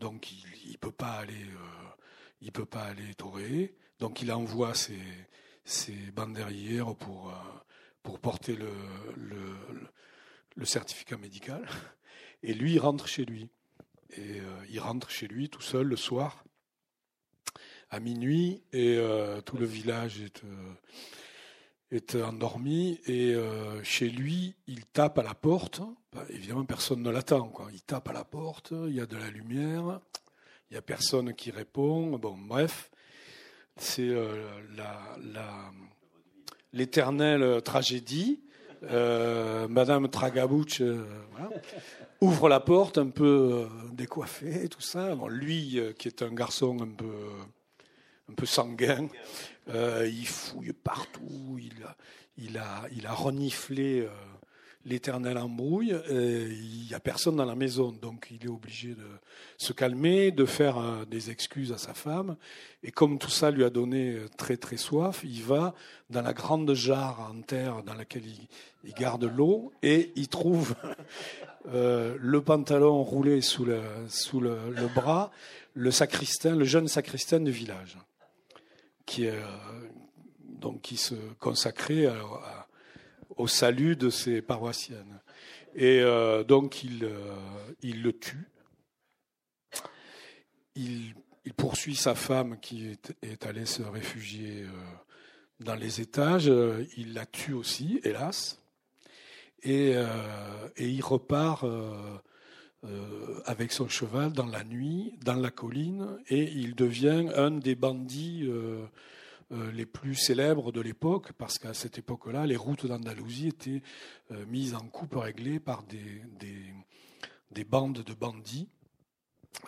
[0.00, 1.46] donc il ne peut pas aller
[2.44, 5.00] il ne peut pas aller torer, donc il envoie ses,
[5.64, 7.32] ses pour, euh,
[8.02, 8.70] pour porter le,
[10.54, 11.66] le, certificat médical.
[12.42, 13.48] Et lui, il rentre chez lui.
[14.10, 16.44] Et euh, il rentre chez lui tout seul le soir,
[17.88, 20.42] à minuit, et euh, tout le village est,
[21.90, 23.00] est endormi.
[23.06, 23.34] Et
[23.82, 25.80] chez lui, il tape à la porte.
[26.12, 27.52] Bah, évidemment, personne ne l'attend.
[27.72, 30.00] Il tape à la porte, il y a de la lumière.
[30.70, 32.18] Il n'y a personne qui répond.
[32.18, 32.90] Bon, bref,
[33.76, 34.48] c'est euh,
[36.72, 38.40] l'éternelle tragédie.
[38.84, 41.06] Euh, Madame Tragabouch euh,
[42.20, 45.16] ouvre la porte un peu décoiffée, tout ça.
[45.28, 47.30] lui, qui est un garçon un peu,
[48.30, 49.08] un peu sanguin,
[49.68, 51.58] il fouille partout.
[51.58, 51.96] Il a,
[52.38, 54.06] il a, il a reniflé
[54.84, 55.96] l'éternelle embrouille.
[56.10, 59.06] Il n'y a personne dans la maison, donc il est obligé de
[59.56, 62.36] se calmer, de faire euh, des excuses à sa femme.
[62.82, 65.74] Et comme tout ça lui a donné euh, très très soif, il va
[66.10, 68.24] dans la grande jarre en terre dans laquelle
[68.84, 70.74] il, garde l'eau et il trouve
[71.68, 74.58] euh, le pantalon roulé sous le, sous le,
[74.94, 75.30] bras,
[75.74, 77.96] le sacristain, le jeune sacristain du village,
[79.06, 79.28] qui,
[80.40, 82.08] donc, qui se consacrait
[83.36, 85.20] au salut de ses paroissiennes.
[85.74, 87.36] Et euh, donc il, euh,
[87.82, 88.48] il, le tue.
[90.76, 94.70] Il, il, poursuit sa femme qui est, allée se réfugier euh,
[95.60, 96.50] dans les étages.
[96.96, 98.60] Il la tue aussi, hélas.
[99.62, 99.94] Et,
[100.76, 101.64] et il repart
[103.46, 108.46] avec son cheval dans la nuit, dans la colline, et il devient un des bandits
[109.52, 113.82] euh, les plus célèbres de l'époque, parce qu'à cette époque-là, les routes d'Andalousie étaient
[114.32, 116.22] euh, mises en coupe réglée par des,
[117.50, 118.68] des, bandes de bandits,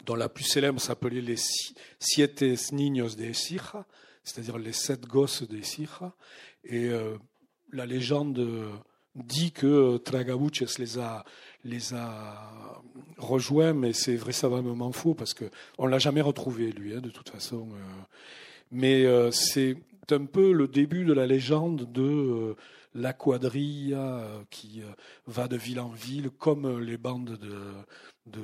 [0.06, 1.36] dont la plus célèbre s'appelait les
[2.00, 3.86] Siete Niños de Ecija,
[4.24, 6.16] c'est-à-dire les sept gosses des Sira.
[6.64, 6.90] Et
[7.72, 8.40] la légende
[9.16, 11.24] dit que Tragabuches les a,
[11.64, 12.82] les a
[13.18, 17.30] rejoints, mais c'est vraisemblablement faux parce qu'on ne l'a jamais retrouvé, lui, hein, de toute
[17.30, 17.68] façon.
[18.70, 19.76] Mais c'est
[20.10, 22.56] un peu le début de la légende de
[22.96, 24.90] la quadrilla euh, qui euh,
[25.26, 28.38] va de ville en ville, comme les bandes de,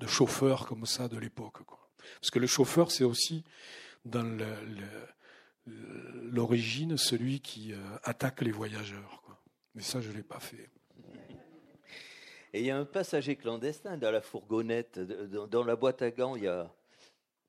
[0.00, 1.58] de, chauffeurs comme ça de l'époque.
[2.20, 3.42] Parce que le chauffeur, c'est aussi
[4.04, 4.38] dans
[5.66, 9.22] l'origine celui qui euh, attaque les voyageurs.
[9.74, 10.70] Mais ça, je ne l'ai pas fait.
[12.52, 16.36] Et il y a un passager clandestin dans la fourgonnette, dans la boîte à gants,
[16.36, 16.72] il y a...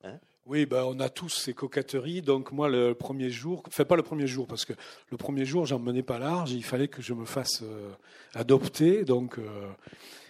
[0.04, 0.20] Hein?
[0.48, 2.22] Oui, ben, on a tous ces coquetteries.
[2.22, 4.74] Donc moi, le premier jour, enfin pas le premier jour, parce que
[5.10, 6.52] le premier jour, j'en menais pas large.
[6.52, 7.92] Il fallait que je me fasse euh,
[8.36, 9.06] adopter.
[9.06, 9.72] Donc euh,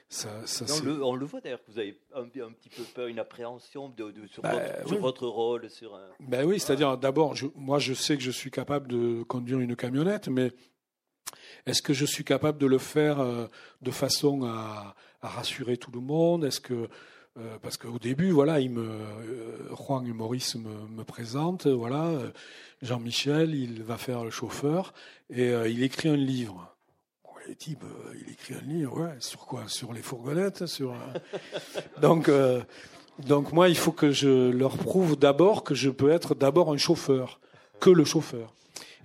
[0.07, 3.07] ça, ça on, le, on, le, voit d'ailleurs que vous avez un, petit peu peur,
[3.07, 4.61] une appréhension de, sur, ben,
[4.99, 5.69] votre, rôle.
[5.69, 9.75] Sur Ben oui, c'est-à-dire d'abord, moi je sais que je suis capable de conduire une
[9.75, 10.51] camionnette, mais
[11.65, 13.47] est-ce que je suis capable de le faire euh,
[13.81, 16.45] de façon à, à rassurer tout le monde?
[16.45, 16.87] Est-ce que
[17.37, 22.05] euh, parce qu'au début, voilà, il me, euh, Juan et Maurice me, me présentent, voilà,
[22.05, 22.31] euh,
[22.81, 24.93] Jean-Michel, il va faire le chauffeur
[25.29, 26.74] et il écrit un livre.
[27.53, 27.83] Types,
[28.15, 29.63] il écrit un livre, sur quoi?
[29.67, 30.93] Sur les fourgonnettes, sur.
[32.01, 32.29] donc,
[33.19, 36.77] donc moi, il faut que je leur prouve d'abord que je peux être d'abord un
[36.77, 37.39] chauffeur,
[37.79, 38.53] que le chauffeur.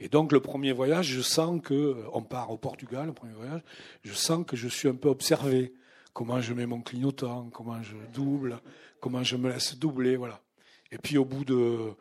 [0.00, 3.60] Et donc le premier voyage, je sens que on part au Portugal, le premier voyage,
[4.02, 5.74] je sens que je suis un peu observé
[6.14, 8.60] comment je mets mon clignotant, comment je double,
[9.00, 10.40] comment je me laisse doubler, voilà.
[10.90, 11.92] Et puis au bout de,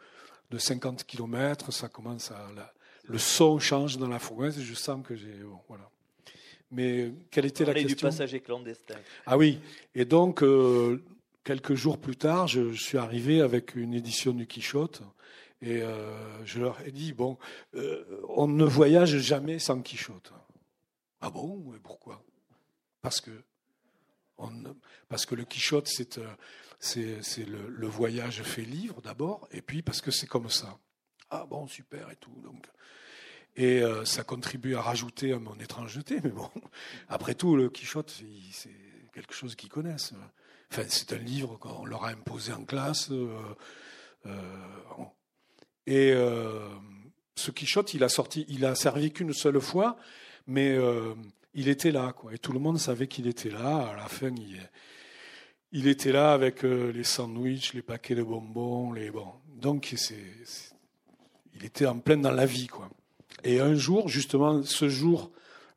[0.49, 2.47] de 50 km, ça commence à
[3.03, 5.35] le son change dans la fourgonnette et je sens que j'ai
[5.67, 5.89] voilà.
[6.71, 8.95] Mais quelle était la question du passager clandestin.
[9.25, 9.59] Ah oui,
[9.95, 11.03] et donc euh,
[11.43, 15.01] quelques jours plus tard, je, suis arrivé avec une édition du Quichotte
[15.61, 17.37] et euh, je leur ai dit bon,
[17.75, 20.31] euh, on ne voyage jamais sans Quichotte.
[21.21, 21.73] Ah bon?
[21.75, 22.23] Et pourquoi?
[23.01, 23.31] Parce que
[25.09, 26.19] parce que le Quichotte, c'est
[26.79, 30.79] c'est le, voyage fait livre d'abord, et puis parce que c'est comme ça.
[31.29, 32.33] Ah bon, super et tout.
[32.43, 32.65] Donc,
[33.55, 36.49] et euh, ça contribue à rajouter à mon étrangeté, mais bon,
[37.07, 38.21] après tout, le Quichotte,
[38.51, 38.69] c'est
[39.13, 40.13] quelque chose qu'ils connaissent.
[40.71, 43.09] Enfin, c'est un livre qu'on leur a imposé en classe.
[43.11, 43.55] Euh,
[45.87, 46.13] et
[47.35, 49.97] ce Quichotte, il a servi qu'une seule fois,
[50.45, 50.77] mais
[51.53, 52.33] il était là, quoi.
[52.33, 53.89] Et tout le monde savait qu'il était là.
[53.89, 54.31] À la fin,
[55.71, 59.27] il, était là avec euh, les sandwichs, les paquets de bonbons, les bon.
[59.47, 59.93] Donc,
[61.53, 62.89] il était en plein dans la vie, quoi.
[63.43, 65.31] Et un jour, justement, ce jour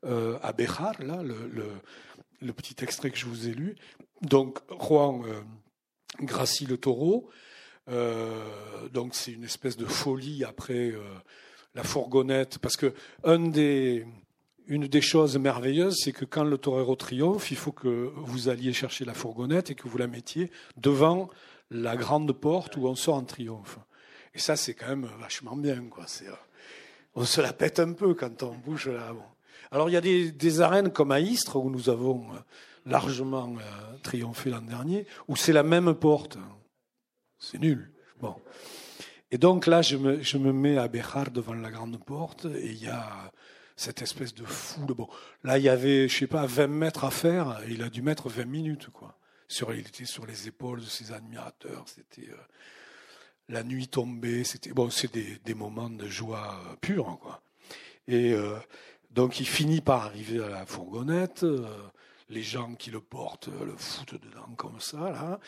[0.05, 3.75] euh, à Béjar, là, le, petit extrait que je vous ai lu,
[4.21, 5.41] donc Juan euh,
[6.21, 7.29] gracie le taureau.
[8.93, 10.93] donc, c'est une espèce de folie après
[11.73, 12.93] la fourgonnette, parce que
[13.25, 14.05] des
[14.67, 18.73] une des choses merveilleuses, c'est que quand le torero triomphe, il faut que vous alliez
[18.73, 21.29] chercher la fourgonnette et que vous la mettiez devant
[21.69, 23.79] la grande porte où on sort en triomphe.
[24.33, 25.83] Et ça, c'est quand même vachement bien.
[25.89, 26.05] Quoi.
[26.21, 26.31] Euh,
[27.15, 29.13] on se la pète un peu quand on bouge là.
[29.71, 32.37] Alors, il y a des, arènes comme à Istres, où nous avons euh,
[32.85, 36.37] largement euh, triomphé l'an dernier, où c'est la même porte.
[37.39, 37.91] C'est nul.
[38.19, 38.35] Bon.
[39.31, 42.87] Et donc là, je me, mets à Béjar devant la grande porte, et il y
[42.87, 43.31] a
[43.75, 44.93] cette espèce de foule.
[44.93, 45.07] Bon,
[45.43, 48.03] là, il y avait, je sais pas, 20 mètres à faire, et il a dû
[48.03, 49.17] mettre 20 minutes, quoi.
[49.47, 52.37] Sur, il était sur les épaules de ses admirateurs, c'était euh,
[53.49, 57.41] la nuit tombée, c'était bon, c'est des, moments de joie euh, pure, quoi.
[58.07, 58.57] Et euh,
[59.11, 61.45] donc, il finit par arriver à la fourgonnette,
[62.29, 65.39] les gens qui le portent le foutent dedans comme ça, là.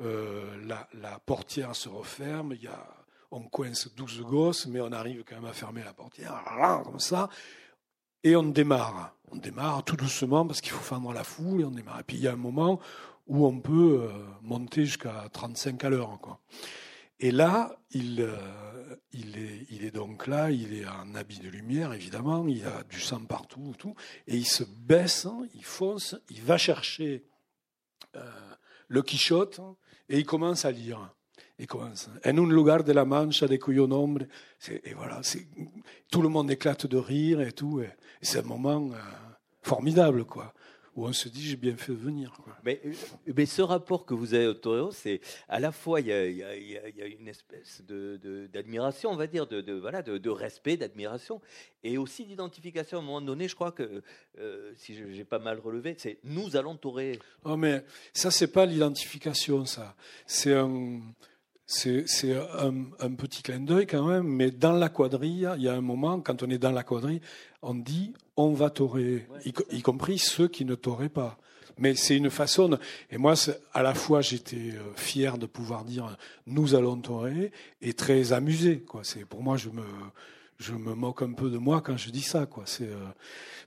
[0.00, 5.46] La, portière se referme, y a on coince 12 gosses, mais on arrive quand même
[5.46, 6.40] à fermer la portière,
[6.84, 7.28] comme ça.
[8.22, 9.14] Et on démarre.
[9.32, 12.00] On démarre tout doucement parce qu'il faut fendre la foule et on démarre.
[12.00, 12.78] Et puis il y a un moment
[13.26, 14.08] où on peut euh,
[14.42, 16.18] monter jusqu'à 35 à l'heure.
[17.20, 22.46] Et là, il, euh, il, est, donc là, il est en habit de lumière, évidemment,
[22.48, 23.94] il a du sang partout, tout,
[24.26, 27.24] et il se baisse, il fonce, il va chercher
[28.16, 28.20] euh,
[28.88, 29.60] le Quichotte
[30.08, 31.14] et il commence à lire.
[31.68, 32.10] Commence.
[32.24, 34.22] En un lugar de la Mancha de cuyo nombre.
[34.68, 35.20] Et voilà,
[36.10, 37.80] tout le monde éclate de rire et tout.
[38.20, 38.96] C'est un moment euh,
[39.62, 40.52] formidable, quoi
[40.96, 42.32] où on se dit j'ai bien fait de venir.
[42.42, 42.56] Quoi.
[42.64, 42.92] Mais, euh,
[43.34, 46.26] mais, ce rapport que vous avez au Torero, c'est à la fois il y a,
[46.26, 51.40] il y a, une espèce de, d'admiration, on va dire, de, voilà, de, respect, d'admiration,
[51.82, 52.98] et aussi d'identification.
[52.98, 54.02] À un moment donné, je crois que
[54.38, 57.18] euh, si j'ai pas mal relevé, c'est nous allons torer.
[57.44, 59.94] Oh mais ça c'est pas l'identification, ça.
[60.26, 61.00] C'est un
[61.66, 62.04] c'est
[62.58, 66.20] un, petit clin d'œil quand même, mais dans la quadrille, il y a un moment,
[66.20, 67.20] quand on est dans la quadrille,
[67.62, 71.38] on dit on va torer, y, compris ceux qui ne toraient pas.
[71.78, 72.78] Mais c'est une façon.
[73.10, 73.34] Et moi,
[73.72, 77.50] à la fois, j'étais euh, fier de pouvoir dire nous allons torer
[77.82, 78.80] et très amusé.
[78.80, 79.02] Quoi.
[79.28, 79.82] Pour moi, je me
[80.58, 82.46] je me moque un peu de moi quand je dis ça.
[82.46, 82.62] Quoi.
[82.66, 82.88] C'est.
[82.88, 83.08] Euh,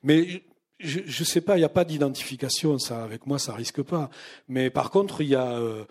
[0.04, 0.42] mais
[0.80, 4.10] je ne sais pas, il n'y a pas d'identification, ça avec moi, ça risque pas.
[4.48, 5.86] Mais par contre, il y a, euh,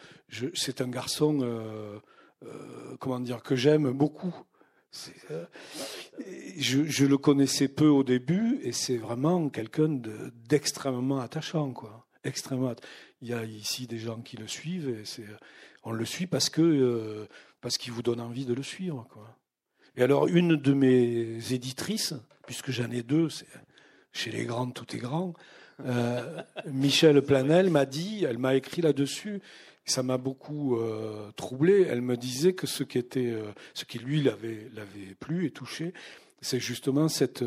[0.55, 1.99] c'est un garçon, euh,
[2.45, 4.34] euh, comment dire, que j'aime beaucoup.
[6.57, 10.01] Je, le connaissais peu au début et c'est vraiment quelqu'un
[10.49, 12.07] d'extrêmement attachant, quoi.
[12.24, 12.74] Extrêmement.
[13.20, 15.03] Il y a ici des gens qui le suivent et
[15.82, 17.28] on le suit parce que
[17.61, 19.37] parce qu'il vous donne envie de le suivre, quoi.
[19.97, 22.14] Et alors une de mes éditrices,
[22.47, 23.47] puisque j'en ai deux, c'est
[24.17, 25.35] chez les grandes, tout est grand.
[25.85, 29.41] Euh, Michel Planel m'a dit, elle m'a écrit là-dessus,
[29.85, 31.87] ça m'a beaucoup euh, troublé.
[31.89, 35.51] Elle me disait que ce qui était, euh, ce qui lui l'avait, l'avait plu et
[35.51, 35.93] touché,
[36.41, 37.45] c'est justement cette,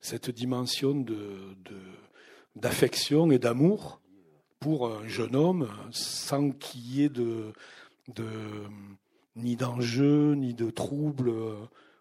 [0.00, 1.36] cette dimension de,
[2.56, 4.00] d'affection et d'amour
[4.60, 7.52] pour un jeune homme, sans qu'il y ait de,
[8.14, 8.24] de
[9.36, 11.32] ni d'enjeu, ni de trouble.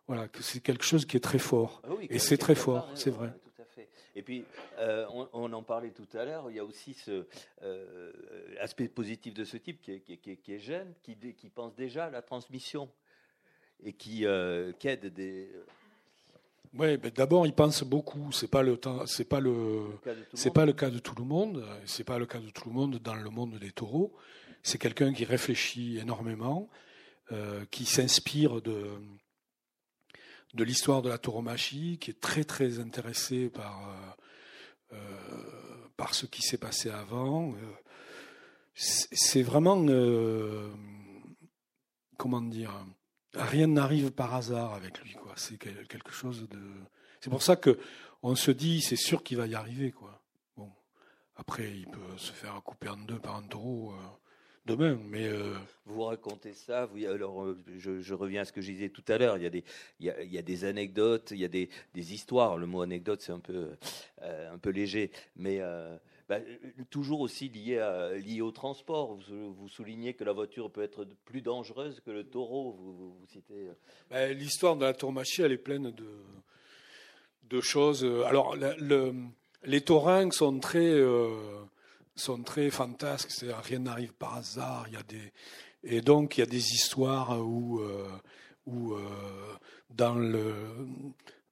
[0.07, 1.82] Voilà, que c'est quelque chose qui est très fort.
[1.84, 3.34] Ah et c'est très fort, c'est vrai.
[4.20, 4.43] Et puis,
[4.80, 7.26] euh, on, en parlait tout à l'heure, il y a aussi ce
[7.63, 8.11] euh,
[8.59, 12.09] aspect positif de ce type qui est, qui est, jeune, qui, qui, pense déjà à
[12.09, 12.89] la transmission
[13.82, 15.49] et qui, euh, aide des.
[16.74, 18.34] Oui, ben d'abord, il pense beaucoup.
[18.34, 19.86] C'est pas le temps, c'est pas le,
[20.34, 21.65] c'est pas le cas de tout le monde.
[21.86, 24.13] C'est pas le cas de tout le monde dans le monde des taureaux.
[24.63, 26.67] C'est quelqu'un qui réfléchit énormément,
[27.72, 28.99] qui s'inspire de
[30.54, 36.26] de l'histoire de la tauromachie, qui est très très intéressé par, euh, euh, par ce
[36.26, 37.54] qui s'est passé avant.
[37.54, 37.58] Euh,
[38.74, 39.76] c'est vraiment,
[42.18, 42.72] comment dire,
[43.34, 45.14] rien n'arrive par hasard avec lui.
[45.14, 45.34] Quoi.
[45.36, 46.60] C'est quelque chose de.
[47.20, 47.78] C'est pour ça que
[48.24, 49.91] on se dit, c'est sûr qu'il va y arriver.
[49.91, 50.24] Quoi.
[50.56, 50.72] Bon,
[51.36, 53.93] après, il peut se faire couper en deux par un taureau
[54.70, 54.99] demain.
[55.09, 55.53] Mais euh,
[55.86, 56.86] vous racontez ça.
[56.86, 59.38] Vous, alors, euh, je, reviens à ce que je disais tout à l'heure.
[59.38, 59.63] Il y a des,
[59.99, 62.57] il y a, des anecdotes, il y a des, des histoires.
[62.57, 63.72] Le mot anecdote, c'est un peu,
[64.22, 65.59] euh, un peu léger, mais
[66.28, 66.39] bah,
[66.89, 69.17] toujours aussi lié, à, lié au transport.
[69.30, 72.72] Vous, soulignez que la voiture peut être plus dangereuse que le taureau.
[72.80, 73.67] Vous, citez.
[74.09, 76.07] Bah, l'histoire de la tourmachie, elle est pleine de,
[77.49, 78.05] de choses.
[78.26, 79.13] Alors, le,
[79.63, 80.93] les taurins sont très
[82.20, 84.86] sont très fantasques, c'est rien n'arrive par hasard.
[84.88, 85.32] Il y a des
[85.84, 88.09] et donc il y a des histoires où euh,
[88.65, 88.99] où euh,
[89.89, 90.53] dans le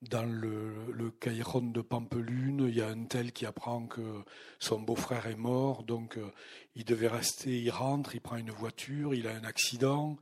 [0.03, 4.23] dans le, Caïron de Pampelune, il y a un tel qui apprend que
[4.59, 6.31] son beau-frère est mort, donc euh,
[6.75, 10.17] il devait rester, il rentre, il prend une voiture, il a un accident,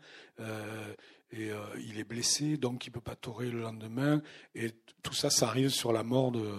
[1.34, 4.22] et il est blessé, donc il peut pas torer le lendemain,
[4.56, 4.72] et
[5.04, 6.56] tout ça, ça arrive sur la mort de,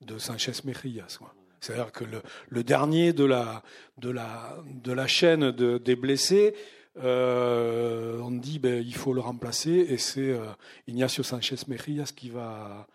[0.00, 1.18] de Sanchez Mejías.
[1.64, 2.04] C'est-à-dire que
[2.48, 3.62] le, dernier de la,
[3.96, 6.54] de la, de la chaîne de, des blessés,
[6.98, 10.44] euh, on dit ben, il faut le remplacer et c'est euh,
[10.86, 12.86] Ignacio Sanchez Mejías qui va,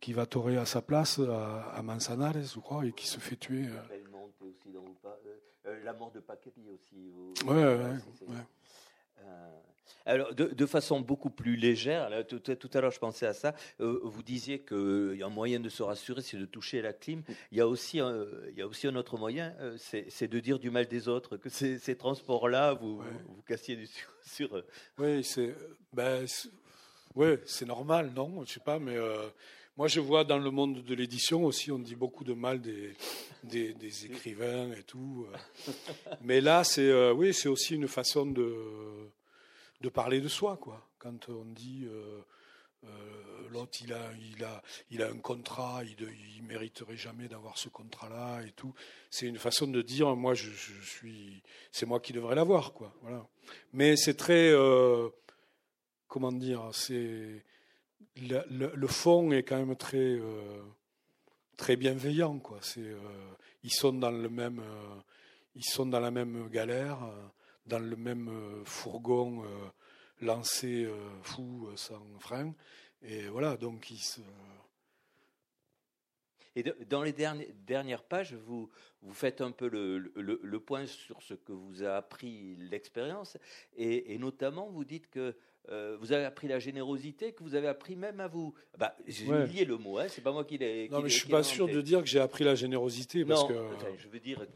[0.00, 3.66] qui va torer à sa place à, Manzanares, je crois, et qui se fait tuer.
[3.66, 3.80] Euh.
[5.84, 7.12] la mort de Paquetti aussi.
[7.46, 7.94] Oui, ouais, ouais,
[10.06, 14.22] alors, de, façon beaucoup plus légère, tout, à l'heure je pensais à ça, euh, vous
[14.22, 17.22] disiez qu'il y a un moyen de se rassurer, c'est de toucher la clim.
[17.50, 20.40] Il y a aussi un, il y a aussi un autre moyen, euh, c'est de
[20.40, 23.88] dire du mal des autres, que ces, ces transports-là, vous, vous, cassiez du
[24.24, 24.64] sur, eux.
[24.98, 25.54] Oui, c'est
[25.92, 26.24] ben,
[27.16, 28.96] ouais, normal, non Je sais pas, mais...
[28.96, 29.28] Euh,
[29.78, 32.94] moi, je vois dans le monde de l'édition aussi, on dit beaucoup de mal des,
[33.44, 35.26] des, des écrivains et tout.
[36.22, 38.54] Mais là, c'est oui, c'est aussi une façon de,
[39.80, 40.86] de parler de soi, quoi.
[40.98, 42.20] Quand on dit euh,
[42.84, 42.88] euh,
[43.50, 47.68] l'autre, il a, il, a, il a un contrat, il ne mériterait jamais d'avoir ce
[47.68, 48.72] contrat-là et tout.
[49.10, 52.92] C'est une façon de dire, moi, je, suis, c'est moi qui devrais l'avoir, quoi.
[53.02, 53.26] Voilà.
[53.72, 55.08] Mais c'est très, euh,
[56.08, 57.44] comment dire, c'est
[58.16, 60.18] le, fond est quand même très,
[61.56, 62.58] très bienveillant, quoi.
[62.62, 62.94] C'est,
[63.62, 64.62] ils sont dans le même,
[65.54, 66.98] ils sont dans la même galère
[67.66, 69.46] dans le même euh, fourgon euh,
[70.20, 72.54] lancé euh, fou sans frein.
[73.02, 74.20] Et voilà, donc il se.
[76.58, 78.70] Et dans les dernières, pages, vous,
[79.02, 83.36] vous faites un peu le, le, point sur ce que vous a appris l'expérience,
[83.76, 85.36] et, notamment vous dites que
[85.68, 88.54] vous avez appris la générosité, que vous avez appris même à vous.
[88.78, 90.88] Bah, j'ai oublié le mot, hein, c'est pas moi qui l'ai.
[90.88, 93.48] Non, mais je suis pas sûr de dire que j'ai appris la générosité parce non,
[93.48, 93.54] que.
[93.98, 94.46] je veux dire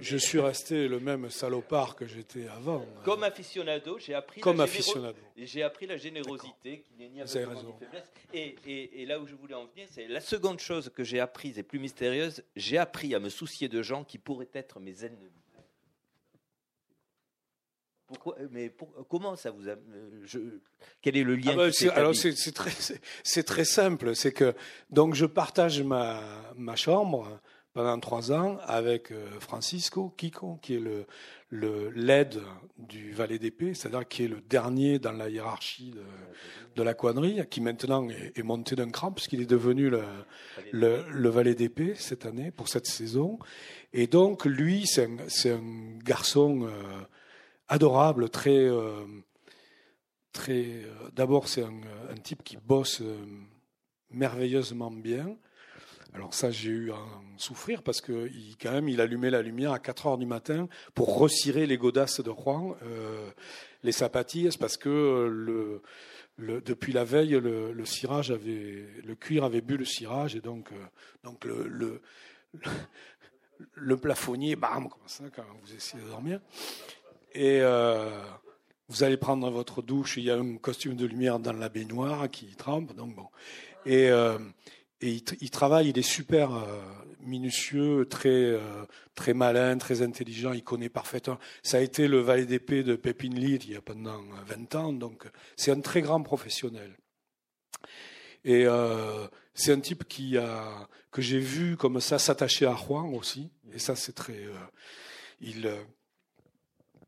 [0.00, 2.84] je, suis resté le même salopard que j'étais avant.
[3.04, 4.66] Comme aficionado, j'ai appris, Comme la
[5.36, 8.12] j'ai appris la générosité qui n'est ni avec ni faiblesse.
[8.32, 11.20] Et, et, et, là où je voulais en venir, c'est la seconde chose que j'ai
[11.20, 15.04] apprise et plus mystérieuse, j'ai appris à me soucier de gens qui pourraient être mes
[15.04, 15.30] ennemis.
[18.06, 18.72] Pourquoi, mais
[19.08, 19.74] comment ça vous a,
[20.22, 20.38] je,
[21.02, 22.70] quel est le lien ah bah, Alors c'est très,
[23.24, 24.54] c'est très simple, c'est que
[24.90, 26.22] donc je partage ma,
[26.54, 27.40] ma chambre
[27.76, 30.82] pendant trois ans avec euh, Francisco Kiko, qui est
[31.50, 32.40] le, l'aide
[32.78, 35.92] du valet d'épée, c'est-à-dire qui est le dernier dans la hiérarchie
[36.74, 40.02] de, la quadrille, qui maintenant est, monté d'un cran puisqu'il est devenu le,
[40.72, 43.38] le, le valet d'épée cette année pour cette saison.
[43.92, 46.70] Et donc lui, c'est un, un garçon euh,
[47.68, 49.04] adorable, très euh,
[50.32, 50.80] très.
[51.14, 53.02] D'abord, c'est un, un, type qui bosse
[54.10, 55.36] merveilleusement bien.
[56.16, 59.42] Alors ça, j'ai eu à en souffrir parce que il, quand même, il allumait la
[59.42, 63.30] lumière à 4 heures du matin pour recirer les godasses de Rouen, euh,
[63.82, 65.82] les sapatilles, parce que le,
[66.62, 70.76] depuis la veille, le, cirage avait, le cuir avait bu le cirage et donc, euh,
[71.22, 72.00] donc le,
[73.98, 76.40] plafonnier, bam, comme ça, quand vous essayez de dormir.
[77.34, 78.22] Et euh,
[78.88, 82.30] vous allez prendre votre douche, il y a un costume de lumière dans la baignoire
[82.30, 83.26] qui trempe, donc bon.
[83.84, 84.38] Et, euh,
[85.02, 86.80] et il, travaille, il est super euh,
[87.20, 88.84] minutieux, très euh,
[89.14, 90.52] très malin, très intelligent.
[90.52, 91.38] Il connaît parfaitement.
[91.62, 94.92] Ça a été le valet d'épée de Pépin Lee il y a pendant 20 ans,
[94.94, 95.26] donc
[95.56, 96.96] c'est un très grand professionnel.
[98.44, 103.12] Et euh, c'est un type qui a que j'ai vu comme ça s'attacher à Rouen
[103.12, 103.50] aussi.
[103.74, 104.44] Et ça, c'est très.
[105.40, 105.70] il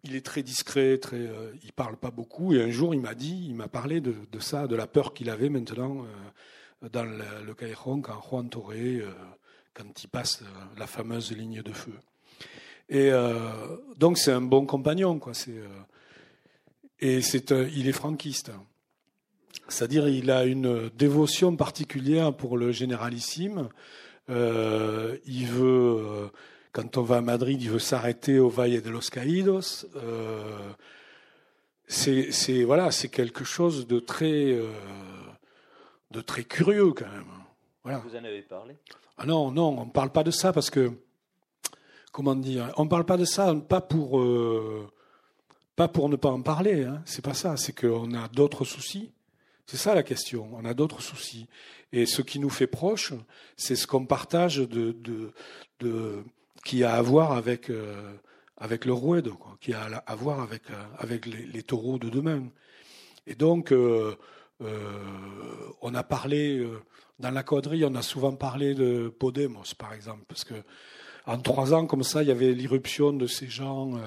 [0.05, 1.29] il est très discret, très,
[1.65, 2.55] il parle pas beaucoup.
[2.55, 5.13] Et un jour, il m'a dit, il m'a parlé de, de, ça, de la peur
[5.13, 6.07] qu'il avait maintenant
[6.83, 9.11] dans le, le quand Juan Toré, euh,
[9.75, 10.43] quand il passe
[10.77, 11.95] la fameuse ligne de feu.
[12.89, 13.51] Et euh,
[13.97, 15.35] donc c'est un bon compagnon, quoi.
[15.35, 15.67] C'est, euh,
[17.01, 18.53] et c'est, il est franquiste.
[19.69, 23.69] C'est-à-dire il a une dévotion particulière pour le généralissime.
[24.29, 26.31] il veut,
[26.73, 29.87] quand on va à Madrid, il veut s'arrêter au Valle de los Caídos.
[31.87, 34.59] c'est, c'est voilà, c'est quelque chose de très
[36.11, 37.27] de très curieux quand même.
[37.83, 37.99] Voilà.
[37.99, 38.77] Vous en avez parlé?
[39.17, 40.93] Ah non, non, on ne parle pas de ça parce que,
[42.13, 44.89] comment dire, on ne parle pas de ça pas pour, euh,
[45.77, 49.13] pas pour ne pas en parler, hein, c'est pas ça, c'est qu'on a d'autres soucis.
[49.67, 51.47] C'est ça la question, on a d'autres soucis.
[51.93, 53.13] Et ce qui nous fait proche,
[53.57, 55.33] c'est ce qu'on partage de, de,
[55.81, 56.25] de,
[56.65, 58.15] qui a à voir avec, euh,
[58.57, 62.09] avec le roued, quoi, qui a à voir avec, euh, avec les, les, taureaux de
[62.09, 62.49] demain.
[63.27, 64.17] Et donc, euh,
[64.61, 66.83] euh, on a parlé, euh,
[67.19, 70.55] dans la quadrille, on a souvent parlé de Podemos, par exemple, parce que
[71.27, 73.97] en trois ans, comme ça, il y avait l'irruption de ces gens.
[73.97, 74.01] Euh,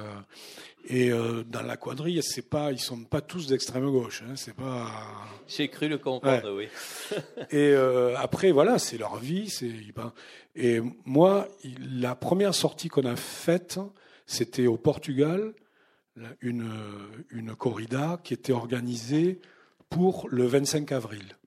[0.86, 4.24] et dans la quadrille, c'est pas, ils sont pas tous d'extrême gauche.
[4.28, 4.89] Hein, c'est pas.
[5.47, 6.68] J'ai cru le comprendre, oui.
[7.52, 7.76] et
[8.18, 9.47] après, voilà, c'est leur vie.
[9.52, 9.72] C'est.
[10.56, 11.47] Et moi,
[11.93, 13.80] la première sortie qu'on a faite,
[14.26, 15.54] c'était au Portugal,
[16.41, 16.72] une
[17.30, 19.39] une corrida qui était organisée
[19.92, 21.38] pour le 25 avril,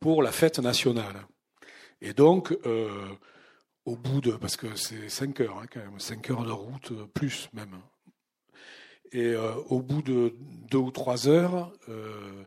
[0.00, 1.26] pour la fête nationale.
[2.00, 3.08] Et donc, euh,
[3.84, 6.92] au bout de, parce que c'est 5 heures hein, quand même, 5 heures de route,
[7.12, 7.76] plus même.
[9.12, 10.34] Et euh, au bout de
[10.70, 12.44] deux ou trois heures, euh,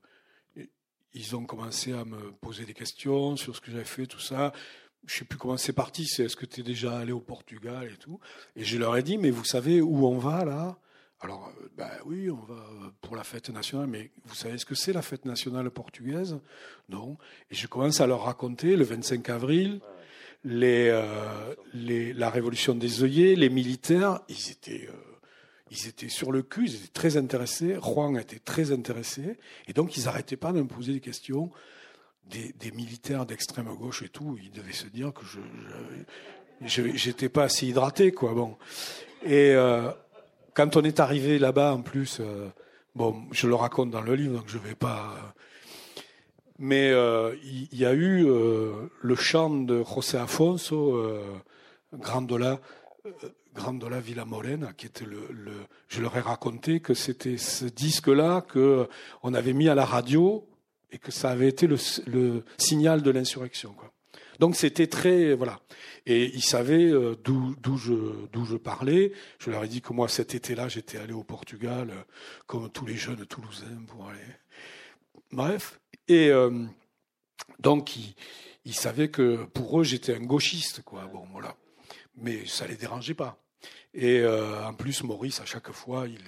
[1.14, 4.52] ils ont commencé à me poser des questions sur ce que j'avais fait, tout ça.
[5.06, 7.22] Je ne sais plus comment c'est parti, c'est est-ce que tu es déjà allé au
[7.22, 8.20] Portugal et tout.
[8.56, 10.80] Et je leur ai dit, mais vous savez où on va là?
[11.20, 12.64] Alors, euh, ben oui, on va
[13.02, 16.40] pour la fête nationale, mais vous savez ce que c'est la fête nationale portugaise?
[16.90, 17.18] Non.
[17.50, 19.80] Et je commence à leur raconter le 25 avril,
[20.44, 25.18] les, euh, les, la révolution des œillets, les militaires, ils étaient, euh,
[25.72, 27.78] ils étaient sur le cul, ils étaient très intéressés.
[27.82, 31.52] Juan était très intéressé, et donc ils n'arrêtaient pas de me poser des questions.
[32.30, 35.40] Des, des militaires d'extrême gauche et tout, ils devaient se dire que je,
[36.66, 38.34] j'étais pas assez hydraté, quoi.
[38.34, 38.58] Bon.
[39.24, 39.90] Et euh,
[40.58, 42.50] quand on est arrivé là-bas, en plus, euh,
[42.96, 45.14] bon, je le raconte dans le livre, donc je vais pas.
[45.16, 46.02] Euh,
[46.58, 51.00] mais euh, il y, a eu le chant de José Afonso,
[51.94, 52.60] Grandola,
[53.54, 55.52] Grandola Villa Morena, qui était le, le,
[55.88, 58.90] Je leur ai raconté que c'était ce disque-là que
[59.22, 60.50] on avait mis à la radio
[60.90, 61.78] et que ça avait été le,
[62.08, 63.74] le signal de l'insurrection.
[63.74, 63.92] Quoi.
[64.40, 65.60] Donc c'était très voilà.
[66.06, 67.94] Et ils savaient euh, d'où d'où je
[68.32, 69.12] d'où je parlais.
[69.40, 72.02] Je leur ai dit que moi cet été-là j'étais allé au Portugal euh,
[72.46, 74.20] comme tous les jeunes Toulousains pour aller.
[75.32, 75.80] Bref.
[76.08, 76.66] Et euh,
[77.60, 78.16] donc ils,
[78.66, 81.06] ils savaient que pour eux j'étais un gauchiste quoi.
[81.12, 81.56] Bon voilà.
[82.16, 83.42] mais ça les dérangeait pas.
[83.94, 86.22] Et en plus, Maurice, à chaque fois, il,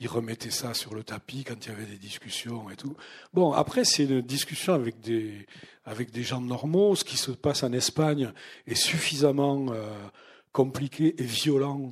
[0.00, 2.96] il remettait ça sur le tapis quand il y avait des discussions et tout.
[3.32, 5.46] Bon, après, c'est une discussion avec des,
[5.84, 6.96] avec des gens normaux.
[6.96, 8.32] Ce qui se passe en Espagne
[8.66, 9.66] est suffisamment
[10.52, 11.90] compliqué et violent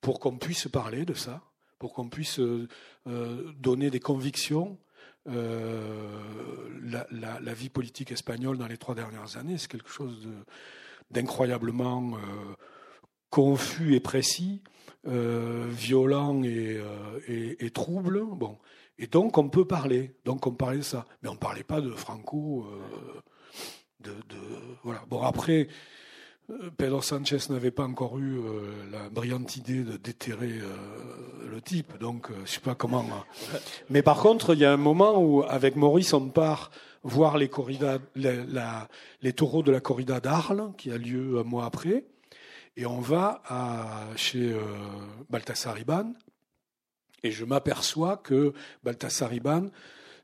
[0.00, 1.42] pour qu'on puisse parler de ça,
[1.78, 2.68] pour qu'on puisse euh,
[3.06, 4.78] euh, donner des convictions.
[5.26, 6.18] Euh,
[7.10, 10.28] la, vie politique espagnole dans les trois dernières années, c'est quelque chose
[11.10, 12.18] d'incroyablement
[13.30, 14.62] confus et précis,
[15.06, 16.80] violent et,
[17.28, 18.24] et, trouble.
[18.36, 18.58] Bon.
[18.98, 21.80] Et donc on peut parler, donc on parlait de ça, mais on ne parlait pas
[21.80, 22.66] de Franco.
[24.00, 24.38] de, de,
[24.82, 25.02] voilà.
[25.08, 25.68] Bon après,
[26.50, 31.60] euh, Pedro Sanchez n'avait pas encore eu euh, la brillante idée de déterrer euh, le
[31.62, 33.04] type, donc je sais pas comment.
[33.88, 36.70] Mais par contre, il y a un moment où, avec Maurice, on part
[37.02, 37.50] voir les,
[38.14, 42.04] les, taureaux de la corrida d'Arles, qui a lieu un mois après,
[42.76, 43.42] et on va
[44.16, 44.56] chez
[45.30, 46.12] Baltasar Iban,
[47.22, 48.52] et je m'aperçois que
[48.82, 49.70] Baltasar Iban,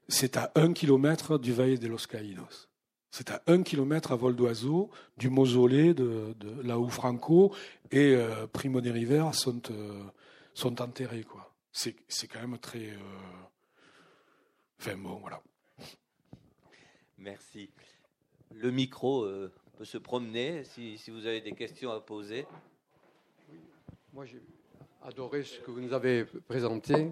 [0.09, 2.68] c'est à un kilomètre du Valle de los Caídos.
[3.11, 7.55] C'est à un kilomètre à vol d'oiseau du mausolée de, là où Franco
[7.90, 10.05] et euh, Primo de Rivera sont, euh,
[10.55, 11.24] sont enterrés.
[11.24, 11.53] Quoi.
[11.72, 11.96] C'est,
[12.28, 12.90] quand même très.
[12.90, 12.98] Euh,
[14.78, 15.42] enfin bon, voilà.
[17.18, 17.70] Merci.
[18.55, 19.26] Le micro
[19.85, 22.47] se promener si, vous avez des questions à poser.
[24.12, 24.41] Moi, j'ai
[25.03, 27.11] adoré ce que vous nous avez présenté.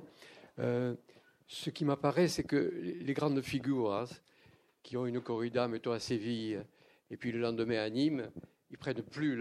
[0.59, 4.05] ce qui m'apparaît, c'est que les grandes figures, hein,
[4.83, 6.62] qui ont une corrida, mettons à Séville,
[7.11, 8.31] et puis le lendemain à Nîmes,
[8.71, 9.37] ils prennent plus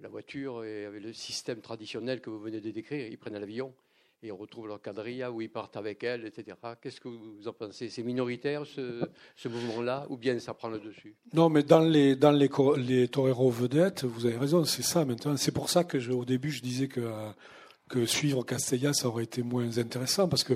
[0.00, 3.74] la voiture et avec le système traditionnel que vous venez de décrire, ils prennent l'avion
[4.22, 6.56] et on retrouve leur quadrilla où ils partent avec elle, etc.
[6.80, 7.88] Qu'est-ce que vous en pensez?
[7.88, 9.02] C'est minoritaire ce,
[9.36, 11.16] ce mouvement-là ou bien ça prend le dessus?
[11.32, 15.36] Non, mais dans les dans les, les toreros vedettes, vous avez raison, c'est ça maintenant.
[15.36, 17.00] C'est pour ça que au début je disais que
[17.92, 20.54] que suivre Castella, ça aurait été moins intéressant parce que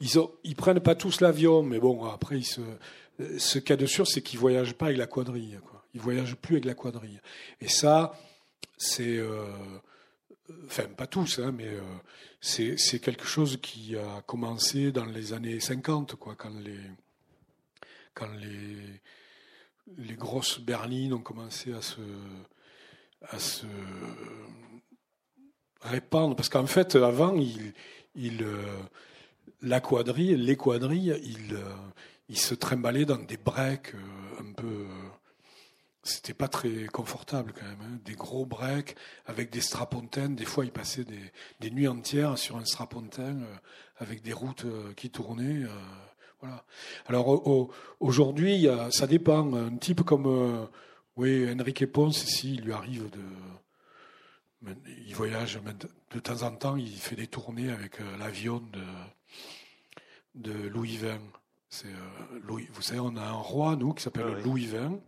[0.00, 2.62] ils, prennent pas tous l'avion, mais bon, après, ils se,
[3.38, 5.58] ce cas de sûr, c'est qu'ils voyagent pas avec la quadrille.
[5.68, 5.84] Quoi.
[5.94, 7.20] Ils voyagent plus avec la quadrille.
[7.60, 8.18] Et ça,
[8.78, 9.44] c'est, euh,
[10.64, 11.82] enfin, pas tous, hein, mais euh,
[12.40, 16.80] c'est, quelque chose qui a commencé dans les années 50, quoi, quand les,
[18.14, 18.30] quand
[19.96, 22.00] les, grosses berlines ont commencé à se,
[25.82, 28.78] à répandre, parce qu'en fait, avant, il, euh,
[29.62, 31.74] la quadrille, les quadrilles, euh,
[32.28, 34.86] ils se trimballaient dans des breaks euh, un peu.
[36.02, 37.80] C'était pas très confortable quand même.
[37.82, 37.98] Hein.
[38.04, 38.96] Des gros breaks
[39.26, 40.30] avec des strapontins.
[40.30, 43.38] Des fois, ils passaient des, des nuits entières sur un strapontin
[43.98, 44.64] avec des routes
[44.96, 45.64] qui tournaient.
[46.40, 46.64] voilà.
[47.06, 47.70] Alors
[48.00, 49.52] aujourd'hui, ça dépend.
[49.54, 50.68] Un type comme
[51.16, 53.20] oui, Enrique Ponce, si il lui arrive de
[55.06, 55.60] il voyage
[56.12, 58.82] de temps en temps, il fait des tournées avec euh, l'avion de,
[60.34, 61.18] de Louis XX.
[61.68, 64.98] C'est, euh, Louis, vous savez, on a un roi, nous, qui s'appelle ah Louis XX.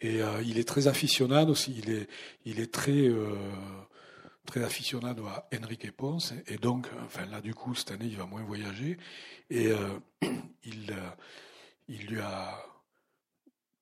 [0.00, 1.74] Et euh, il est très aficionado aussi.
[1.78, 2.08] Il est,
[2.44, 3.08] il est très,
[4.46, 6.34] très aficionado à Enrique Ponce.
[6.46, 8.96] Et donc, enfin là, du coup, cette année, il va moins voyager.
[9.50, 9.70] Et
[10.64, 10.94] il,
[11.88, 12.58] il lui a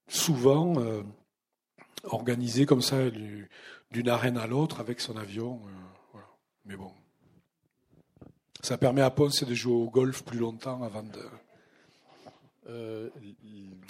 [0.09, 1.03] souvent
[2.05, 2.97] organisé comme ça
[3.91, 5.61] d'une arène à l'autre avec son avion.
[6.15, 6.19] Euh,
[6.65, 6.93] Mais bon,
[8.63, 11.21] ça permet à Ponce de jouer au golf plus longtemps avant de.
[12.69, 13.09] Euh,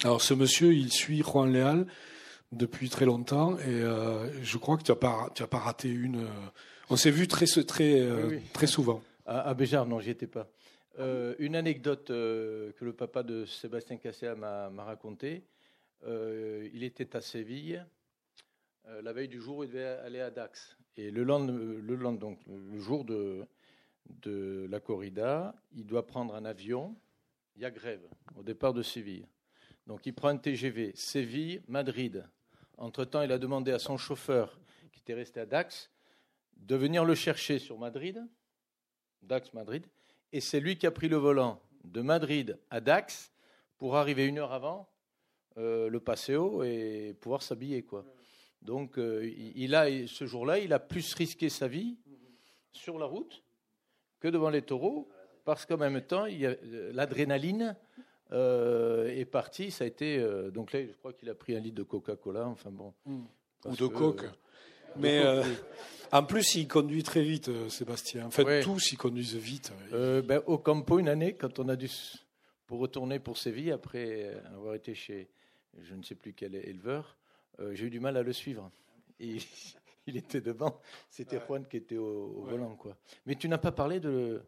[0.05, 1.87] Alors ce monsieur, il suit Juan Leal
[2.53, 5.89] depuis très longtemps et euh, je crois que tu n'as pas, tu as pas raté
[5.89, 6.27] une.
[6.91, 8.07] On s'est vu très, très,
[8.53, 9.03] très souvent.
[9.29, 10.49] À, Béjar, non, j'y étais pas.
[11.41, 15.43] une anecdote que le papa de Sébastien Cassé m'a racontée.
[16.07, 17.85] il était à Séville
[18.89, 20.77] euh, la veille du jour où il devait aller à Dax.
[20.97, 23.45] Et le, lendemain, le, donc, le jour de,
[24.09, 26.97] de la corrida, il doit prendre un avion.
[27.57, 29.26] Il y a grève au départ de Séville.
[29.86, 32.28] Donc il prend un TGV Séville-Madrid.
[32.76, 34.61] Entre-temps, il a demandé à son chauffeur,
[34.92, 35.90] qui était resté à Dax,
[36.57, 38.22] de venir le chercher sur Madrid,
[39.22, 39.86] Dax-Madrid.
[40.32, 43.32] Et c'est lui qui a pris le volant de Madrid à Dax
[43.78, 44.90] pour arriver une heure avant
[45.57, 47.82] euh, le Paseo et pouvoir s'habiller.
[47.82, 48.04] quoi.
[48.61, 51.96] Donc, euh, il a, ce jour-là, il a plus risqué sa vie
[52.72, 53.42] sur la route
[54.20, 55.09] que devant les taureaux,
[55.47, 57.74] parce qu'en même temps, euh, l'adrénaline
[58.32, 59.70] euh, est partie.
[59.70, 60.22] Ça a été
[60.53, 62.47] donc là, je crois qu'il a pris un litre de Coca-Cola.
[62.47, 64.26] Enfin bon, ou de coke.
[64.97, 65.22] Mais
[66.12, 68.26] en plus, il conduit très vite, Sébastien.
[68.26, 69.72] En fait, tous ils conduisent vite.
[69.90, 71.88] Ben, au Campo, une année, quand on a dû
[72.66, 75.30] pour retourner pour Séville après avoir été chez
[75.82, 77.16] je ne sais plus quel éleveur.
[77.61, 78.70] Euh, j'ai eu du mal à le suivre.
[79.20, 79.36] et
[80.07, 80.80] il était devant.
[81.11, 82.97] C'était Juan qui était au, volant, quoi.
[83.26, 84.42] Mais tu n'as pas parlé de,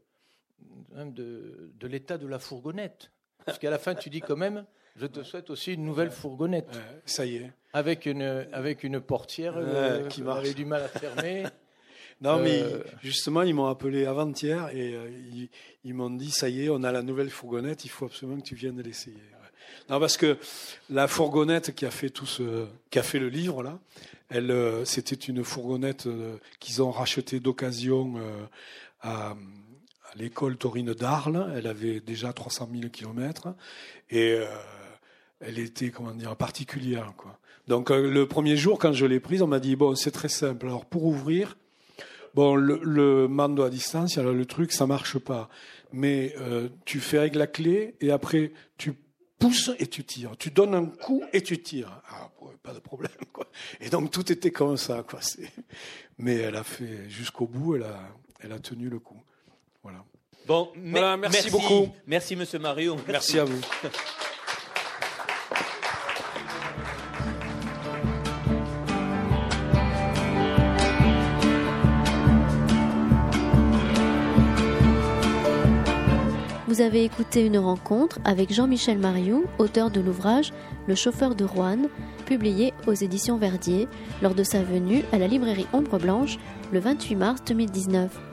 [0.94, 3.11] de, de l'état de la fourgonnette.
[3.44, 4.64] Parce qu'à la fin, tu dis quand même,
[4.98, 6.68] je te souhaite aussi une nouvelle fourgonnette.
[7.06, 7.52] ça y est.
[7.72, 11.44] Avec une, avec une portière euh, qui avait du mal à fermer.
[12.20, 15.48] non, mais euh, justement, ils m'ont appelé avant-hier et euh,
[15.84, 18.46] ils, m'ont dit, ça y est, on a la nouvelle fourgonnette, il faut absolument que
[18.46, 19.22] tu viennes l'essayer.
[19.88, 20.36] Non, parce que
[20.90, 23.78] la fourgonnette qui a fait tout ce, qui a fait le livre là,
[24.30, 24.52] elle,
[24.84, 26.09] c'était une fourgonnette
[26.59, 28.14] qu'ils ont rachetée d'occasion
[29.00, 29.34] à
[30.16, 31.52] l'école taurine d'Arles.
[31.56, 33.48] Elle avait déjà 300 000 kilomètres
[34.11, 34.46] et euh,
[35.40, 37.38] elle était comment dire particulière quoi.
[37.66, 40.28] Donc euh, le premier jour quand je l'ai prise, on m'a dit bon c'est très
[40.28, 40.66] simple.
[40.66, 41.56] Alors pour ouvrir,
[42.34, 45.48] bon le, le mando à distance, alors le truc ça marche pas.
[45.92, 48.94] Mais euh, tu fais avec la clé et après tu
[49.38, 50.36] pousses et tu tires.
[50.38, 52.02] Tu donnes un coup et tu tires.
[52.11, 52.30] Ah,
[52.62, 53.46] pas de problème, quoi.
[53.80, 55.20] Et donc tout était comme ça, quoi.
[56.18, 57.98] Mais elle a fait jusqu'au bout, elle a,
[58.40, 59.22] elle a tenu le coup.
[60.49, 61.16] Voilà.
[61.16, 61.88] Merci, beaucoup.
[62.07, 62.96] Merci, monsieur Mario.
[63.07, 63.61] Merci, à vous.
[76.66, 80.53] Vous avez écouté une rencontre avec Jean-Michel Mariou, auteur de l'ouvrage
[80.86, 81.88] Le chauffeur de Rouen,
[82.24, 83.88] publié aux éditions Verdier
[84.22, 86.38] lors de sa venue à la librairie Ombre Blanche
[86.70, 88.28] le 28 mars 2019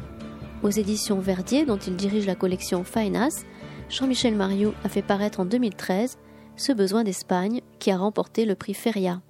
[0.65, 3.45] aux éditions Verdier, dont il dirige la collection Fainas,
[3.87, 6.17] Jean-Michel Mariou a fait paraître en 2013
[6.55, 9.21] Ce besoin d'Espagne, qui a remporté le prix Feria.